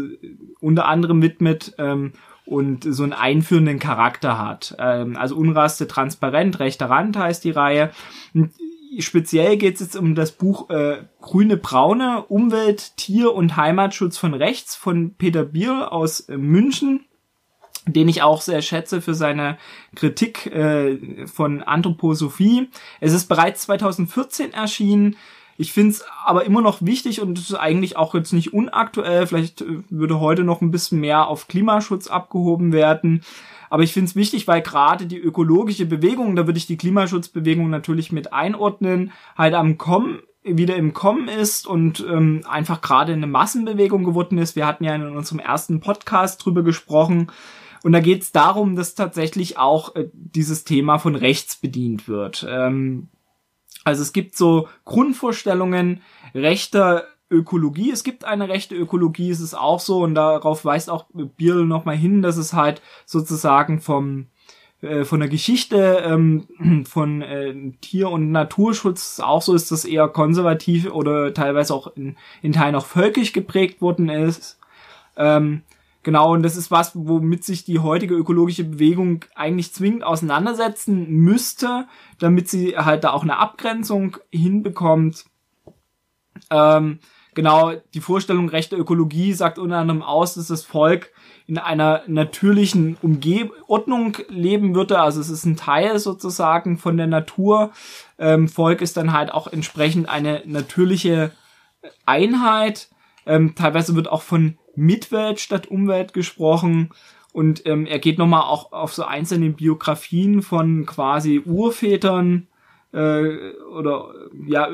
[0.61, 2.13] unter anderem widmet ähm,
[2.47, 4.75] und so einen einführenden Charakter hat.
[4.79, 7.91] Ähm, also Unraste transparent, rechter Rand heißt die Reihe.
[8.35, 8.51] Und
[8.99, 14.35] speziell geht es jetzt um das Buch äh, Grüne Braune, Umwelt, Tier und Heimatschutz von
[14.35, 17.05] rechts von Peter Biel aus äh, München
[17.93, 19.59] den ich auch sehr schätze für seine
[19.95, 22.69] Kritik äh, von Anthroposophie.
[23.01, 25.17] Es ist bereits 2014 erschienen.
[25.57, 29.27] Ich finde es aber immer noch wichtig und es ist eigentlich auch jetzt nicht unaktuell.
[29.27, 33.23] Vielleicht äh, würde heute noch ein bisschen mehr auf Klimaschutz abgehoben werden.
[33.71, 37.69] Aber ich finde es wichtig, weil gerade die ökologische Bewegung, da würde ich die Klimaschutzbewegung
[37.69, 43.27] natürlich mit einordnen, halt am Kommen wieder im Kommen ist und ähm, einfach gerade eine
[43.27, 44.57] Massenbewegung geworden ist.
[44.57, 47.31] Wir hatten ja in unserem ersten Podcast drüber gesprochen,
[47.83, 52.47] und da geht es darum, dass tatsächlich auch äh, dieses Thema von rechts bedient wird.
[52.49, 53.09] Ähm,
[53.85, 56.03] also es gibt so Grundvorstellungen
[56.35, 57.91] rechter Ökologie.
[57.91, 61.97] Es gibt eine rechte Ökologie, es ist auch so, und darauf weist auch Bierl nochmal
[61.97, 64.27] hin, dass es halt sozusagen vom
[64.81, 70.09] äh, von der Geschichte ähm, von äh, Tier- und Naturschutz auch so ist, dass eher
[70.09, 74.59] konservativ oder teilweise auch in, in Teilen auch völkisch geprägt worden ist.
[75.17, 75.63] Ähm,
[76.05, 81.87] Genau, und das ist was, womit sich die heutige ökologische Bewegung eigentlich zwingend auseinandersetzen müsste,
[82.19, 85.25] damit sie halt da auch eine Abgrenzung hinbekommt.
[86.51, 87.01] Ähm,
[87.35, 91.13] genau, die Vorstellung rechter Ökologie sagt unter anderem aus, dass das Volk
[91.47, 95.01] in einer natürlichen Umge Ordnung leben würde.
[95.01, 97.73] Also es ist ein Teil sozusagen von der Natur.
[98.19, 101.33] Ähm, Volk ist dann halt auch entsprechend eine natürliche
[102.07, 102.89] Einheit.
[103.27, 106.91] Ähm, teilweise wird auch von Mitwelt statt Umwelt gesprochen.
[107.33, 112.49] Und ähm, er geht nochmal auch auf so einzelne Biografien von quasi Urvätern
[112.93, 114.15] äh, oder
[114.47, 114.69] ja,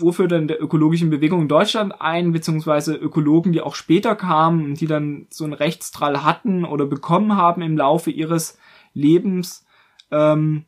[0.00, 4.86] Urvätern der ökologischen Bewegung in Deutschland ein, beziehungsweise Ökologen, die auch später kamen und die
[4.86, 8.58] dann so einen Rechtsdrall hatten oder bekommen haben im Laufe ihres
[8.94, 9.66] Lebens.
[10.10, 10.64] Ähm,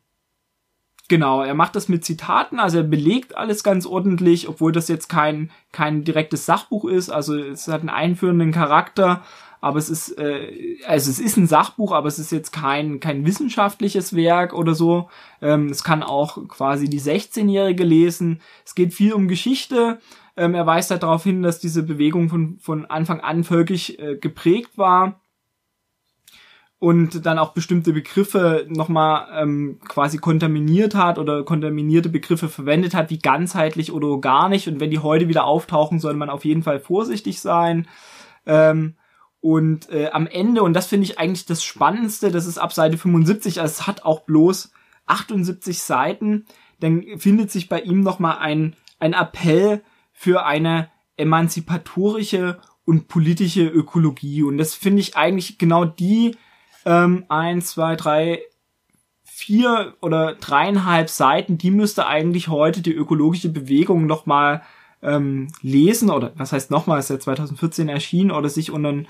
[1.12, 5.10] Genau, er macht das mit Zitaten, also er belegt alles ganz ordentlich, obwohl das jetzt
[5.10, 9.22] kein, kein direktes Sachbuch ist, also es hat einen einführenden Charakter,
[9.60, 13.26] aber es ist, äh, also es ist ein Sachbuch, aber es ist jetzt kein, kein
[13.26, 15.10] wissenschaftliches Werk oder so.
[15.42, 18.40] Ähm, es kann auch quasi die 16-Jährige lesen.
[18.64, 20.00] Es geht viel um Geschichte.
[20.34, 24.16] Ähm, er weist halt darauf hin, dass diese Bewegung von, von Anfang an völkisch äh,
[24.16, 25.20] geprägt war
[26.82, 33.08] und dann auch bestimmte Begriffe nochmal ähm, quasi kontaminiert hat oder kontaminierte Begriffe verwendet hat,
[33.08, 34.66] wie ganzheitlich oder gar nicht.
[34.66, 37.86] Und wenn die heute wieder auftauchen, sollte man auf jeden Fall vorsichtig sein.
[38.46, 38.96] Ähm,
[39.40, 42.98] und äh, am Ende, und das finde ich eigentlich das Spannendste, das ist ab Seite
[42.98, 44.72] 75, also es hat auch bloß
[45.06, 46.46] 78 Seiten,
[46.80, 54.42] dann findet sich bei ihm nochmal ein, ein Appell für eine emanzipatorische und politische Ökologie.
[54.42, 56.34] Und das finde ich eigentlich genau die
[56.84, 58.42] ähm, eins, zwei, drei,
[59.24, 64.62] vier oder dreieinhalb Seiten, die müsste eigentlich heute die ökologische Bewegung nochmal
[65.02, 69.08] ähm, lesen oder was heißt nochmal, ist ja 2014 erschienen oder sich und dann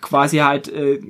[0.00, 1.00] quasi halt äh,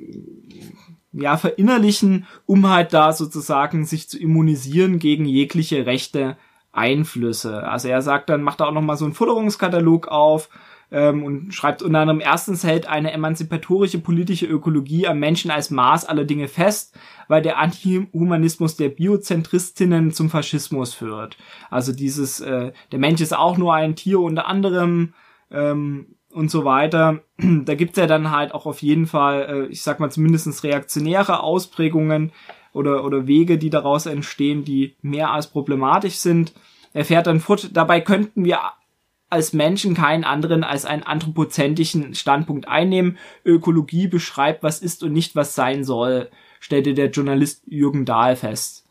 [1.13, 6.37] ja verinnerlichen, um halt da sozusagen sich zu immunisieren gegen jegliche rechte
[6.73, 7.67] Einflüsse.
[7.67, 10.49] Also er sagt dann, macht da auch nochmal so einen Futterungskatalog auf,
[10.91, 16.05] ähm, und schreibt unter anderem, erstens hält eine emanzipatorische politische Ökologie am Menschen als Maß
[16.05, 21.37] aller Dinge fest, weil der Antihumanismus der Biozentristinnen zum Faschismus führt.
[21.71, 25.15] Also dieses, äh, der Mensch ist auch nur ein Tier unter anderem,
[25.51, 27.21] ähm, und so weiter.
[27.65, 31.43] Da gibt's ja dann halt auch auf jeden Fall, äh, ich sag mal zumindestens reaktionäre
[31.43, 32.33] Ausprägungen
[32.73, 36.53] oder, oder Wege, die daraus entstehen, die mehr als problematisch sind.
[36.93, 38.61] Er fährt dann fort, dabei könnten wir
[39.31, 43.17] als Menschen keinen anderen als einen anthropozentrischen Standpunkt einnehmen.
[43.45, 46.29] Ökologie beschreibt, was ist und nicht was sein soll,
[46.59, 48.85] stellte der Journalist Jürgen Dahl fest.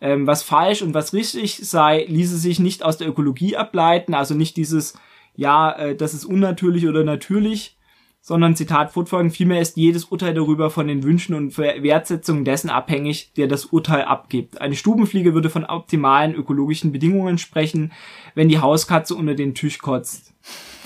[0.00, 4.34] Ähm, was falsch und was richtig sei, ließe sich nicht aus der Ökologie ableiten, also
[4.34, 4.94] nicht dieses,
[5.36, 7.76] ja, äh, das ist unnatürlich oder natürlich,
[8.22, 13.32] sondern Zitat fortfolgend, vielmehr ist jedes Urteil darüber von den Wünschen und Wertsetzungen dessen abhängig,
[13.36, 14.60] der das Urteil abgibt.
[14.60, 17.92] Eine Stubenfliege würde von optimalen ökologischen Bedingungen sprechen,
[18.36, 20.32] wenn die Hauskatze unter den Tisch kotzt.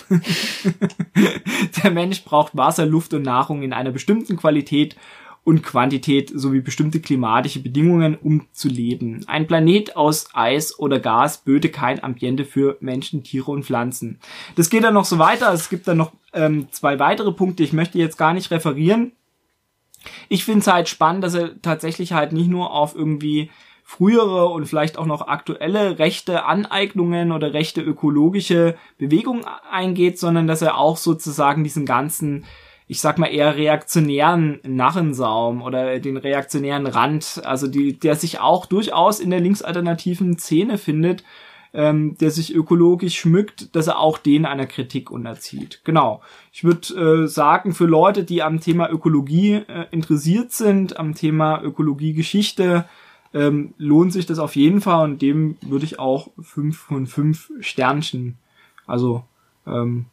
[1.84, 4.96] der Mensch braucht Wasser, Luft und Nahrung in einer bestimmten Qualität
[5.46, 9.22] und Quantität sowie bestimmte klimatische Bedingungen, um zu leben.
[9.28, 14.18] Ein Planet aus Eis oder Gas böte kein Ambiente für Menschen, Tiere und Pflanzen.
[14.56, 15.52] Das geht dann noch so weiter.
[15.52, 17.64] Es gibt dann noch ähm, zwei weitere Punkte.
[17.64, 19.12] Ich möchte jetzt gar nicht referieren.
[20.28, 23.50] Ich finde es halt spannend, dass er tatsächlich halt nicht nur auf irgendwie
[23.82, 30.60] frühere und vielleicht auch noch aktuelle rechte Aneignungen oder rechte ökologische Bewegungen eingeht, sondern dass
[30.60, 32.44] er auch sozusagen diesen ganzen,
[32.88, 38.66] ich sag mal eher reaktionären Narrensaum oder den reaktionären Rand, also die, der sich auch
[38.66, 41.22] durchaus in der linksalternativen Szene findet,
[41.76, 45.82] ähm, der sich ökologisch schmückt, dass er auch den einer Kritik unterzieht.
[45.84, 46.22] Genau.
[46.50, 51.62] Ich würde äh, sagen, für Leute, die am Thema Ökologie äh, interessiert sind, am Thema
[51.62, 52.86] Ökologiegeschichte,
[53.34, 57.52] ähm, lohnt sich das auf jeden Fall und dem würde ich auch fünf von fünf
[57.60, 58.38] Sternchen,
[58.86, 59.24] also
[59.66, 60.06] ähm,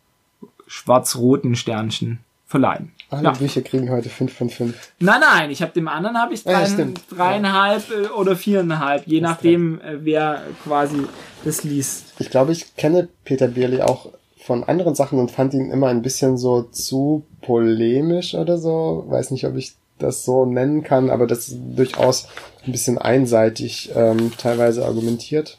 [0.67, 2.19] schwarz-roten Sternchen
[2.53, 2.91] verleihen.
[3.09, 3.31] Alle ja.
[3.31, 4.75] Bücher kriegen heute fünf von fünf.
[4.99, 7.95] Nein, nein, ich habe dem anderen habe ich drei, ja, dreieinhalb ja.
[7.95, 9.93] Äh, oder viereinhalb, je das nachdem, klar.
[9.93, 10.97] Äh, wer quasi
[11.43, 12.13] das liest.
[12.19, 16.03] Ich glaube, ich kenne Peter Bierli auch von anderen Sachen und fand ihn immer ein
[16.03, 19.05] bisschen so zu polemisch oder so.
[19.07, 22.27] Weiß nicht, ob ich das so nennen kann, aber das ist durchaus
[22.67, 25.57] ein bisschen einseitig ähm, teilweise argumentiert.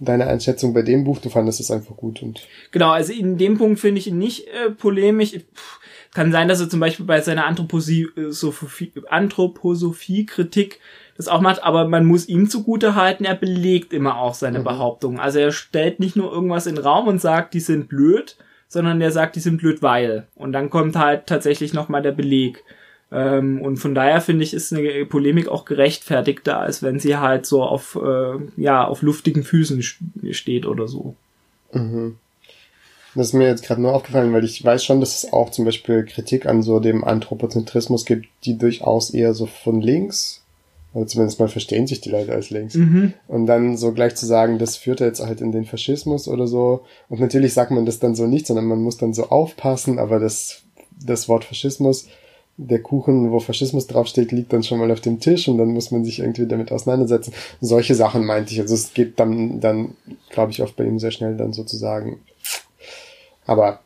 [0.00, 2.40] Deine Einschätzung bei dem Buch, du fandest es einfach gut und.
[2.72, 5.38] Genau, also in dem Punkt finde ich ihn nicht äh, polemisch.
[6.14, 10.26] Kann sein, dass er zum Beispiel bei seiner Anthroposophie-Kritik Anthroposophie
[11.16, 14.64] das auch macht, aber man muss ihm zugute halten, er belegt immer auch seine mhm.
[14.64, 15.20] Behauptungen.
[15.20, 18.36] Also er stellt nicht nur irgendwas in den Raum und sagt, die sind blöd,
[18.68, 20.26] sondern er sagt, die sind blöd, weil.
[20.34, 22.64] Und dann kommt halt tatsächlich nochmal der Beleg.
[23.12, 27.46] Ähm, und von daher finde ich, ist eine Polemik auch gerechtfertigter, als wenn sie halt
[27.46, 29.82] so auf, äh, ja, auf luftigen Füßen
[30.32, 31.14] steht oder so.
[31.72, 32.16] Mhm.
[33.14, 35.64] Das ist mir jetzt gerade nur aufgefallen, weil ich weiß schon, dass es auch zum
[35.64, 40.42] Beispiel Kritik an so dem Anthropozentrismus gibt, die durchaus eher so von links,
[40.94, 42.74] oder zumindest mal verstehen sich die Leute als links.
[42.74, 43.14] Mhm.
[43.26, 46.82] Und dann so gleich zu sagen, das führt jetzt halt in den Faschismus oder so.
[47.08, 50.20] Und natürlich sagt man das dann so nicht, sondern man muss dann so aufpassen, aber
[50.20, 50.62] das,
[51.04, 52.06] das Wort Faschismus
[52.56, 55.90] der Kuchen, wo Faschismus draufsteht, liegt dann schon mal auf dem Tisch und dann muss
[55.90, 57.32] man sich irgendwie damit auseinandersetzen.
[57.60, 58.60] Solche Sachen meinte ich.
[58.60, 59.96] Also es geht dann, dann,
[60.30, 62.20] glaube ich, oft bei ihm sehr schnell dann sozusagen.
[63.46, 63.80] Aber,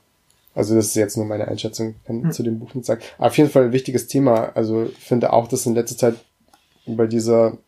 [0.55, 2.31] also das ist jetzt nur meine Einschätzung, hm.
[2.33, 3.03] zu dem Buch nicht sagen.
[3.19, 4.53] Aber auf jeden Fall ein wichtiges Thema.
[4.55, 6.15] Also ich finde auch, dass in letzter Zeit
[6.87, 7.59] bei dieser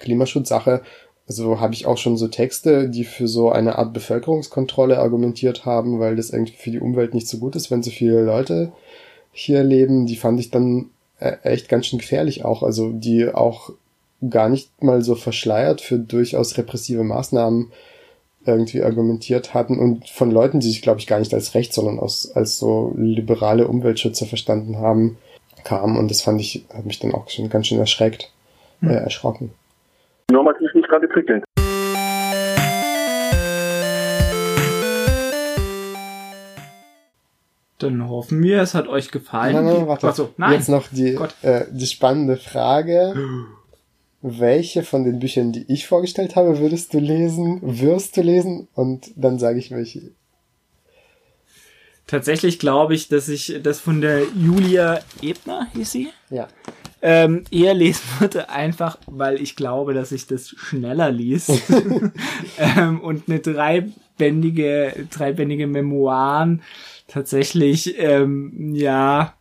[0.00, 0.82] Klimaschutzsache,
[1.28, 6.00] also habe ich auch schon so Texte, die für so eine Art Bevölkerungskontrolle argumentiert haben,
[6.00, 8.72] weil das irgendwie für die Umwelt nicht so gut ist, wenn so viele Leute
[9.32, 10.86] hier leben, die fand ich dann
[11.20, 12.62] äh, echt ganz schön gefährlich auch.
[12.62, 13.70] Also die auch
[14.28, 17.70] gar nicht mal so verschleiert für durchaus repressive Maßnahmen
[18.44, 21.98] irgendwie argumentiert hatten und von Leuten, die sich, glaube ich, gar nicht als recht, sondern
[21.98, 25.18] als, als so liberale Umweltschützer verstanden haben,
[25.64, 25.96] kam.
[25.96, 28.32] Und das fand ich, hat mich dann auch schon ganz schön erschreckt,
[28.80, 28.90] hm.
[28.90, 29.50] äh, erschrocken.
[30.30, 31.44] Normativ nicht gerade prickelnd.
[37.78, 39.54] Dann hoffen wir, es hat euch gefallen.
[39.54, 40.08] Nein, nein, warte.
[40.08, 40.54] Achso, nein.
[40.54, 43.14] Jetzt noch die, äh, die spannende Frage.
[44.20, 48.68] Welche von den Büchern, die ich vorgestellt habe, würdest du lesen, wirst du lesen?
[48.74, 50.10] Und dann sage ich welche.
[52.08, 56.08] Tatsächlich glaube ich, dass ich das von der Julia Ebner, hieß sie?
[56.30, 56.48] Ja.
[57.00, 61.50] Ähm, eher lesen würde, einfach weil ich glaube, dass ich das schneller liest.
[62.58, 66.62] ähm, und eine dreibändige, dreibändige Memoiren
[67.06, 69.34] tatsächlich, ähm, ja,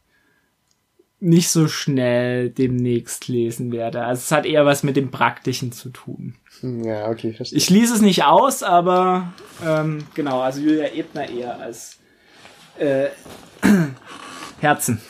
[1.19, 4.03] nicht so schnell demnächst lesen werde.
[4.03, 6.35] Also es hat eher was mit dem Praktischen zu tun.
[6.61, 7.57] Ja, okay, verstehe.
[7.57, 9.33] Ich schließe es nicht aus, aber
[9.65, 11.97] ähm, genau, also Julia Ebner eher als
[12.77, 13.07] äh,
[14.59, 15.01] Herzen.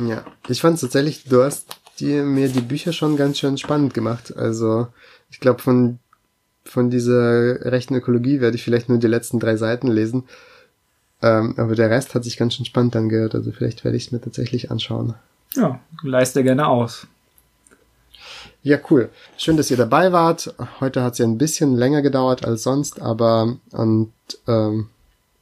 [0.00, 4.34] Ja, ich fand tatsächlich, du hast die, mir die Bücher schon ganz schön spannend gemacht.
[4.34, 4.88] Also
[5.30, 5.98] ich glaube, von,
[6.64, 10.24] von dieser rechten Ökologie werde ich vielleicht nur die letzten drei Seiten lesen.
[11.20, 14.12] Ähm, aber der Rest hat sich ganz schön spannend angehört, also vielleicht werde ich es
[14.12, 15.14] mir tatsächlich anschauen.
[15.54, 17.06] Ja, leiste gerne aus.
[18.62, 19.10] Ja, cool.
[19.36, 20.54] Schön, dass ihr dabei wart.
[20.80, 24.12] Heute hat es ja ein bisschen länger gedauert als sonst, aber und
[24.46, 24.88] ähm,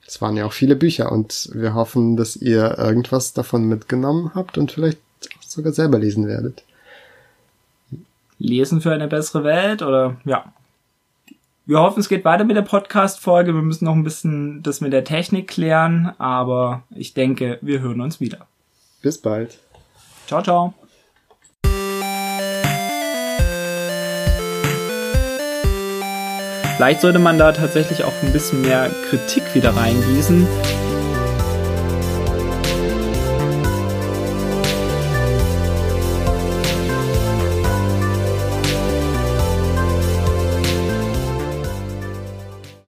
[0.07, 4.59] es waren ja auch viele Bücher und wir hoffen, dass ihr irgendwas davon mitgenommen habt
[4.59, 4.99] und vielleicht
[5.47, 6.65] sogar selber lesen werdet.
[8.39, 10.53] Lesen für eine bessere Welt oder ja,
[11.66, 13.55] wir hoffen, es geht weiter mit der Podcast-Folge.
[13.55, 18.01] Wir müssen noch ein bisschen das mit der Technik klären, aber ich denke, wir hören
[18.01, 18.49] uns wieder.
[19.03, 19.61] Bis bald.
[20.31, 20.73] Ciao, ciao.
[26.77, 30.47] Vielleicht sollte man da tatsächlich auch ein bisschen mehr Kritik wieder reingießen.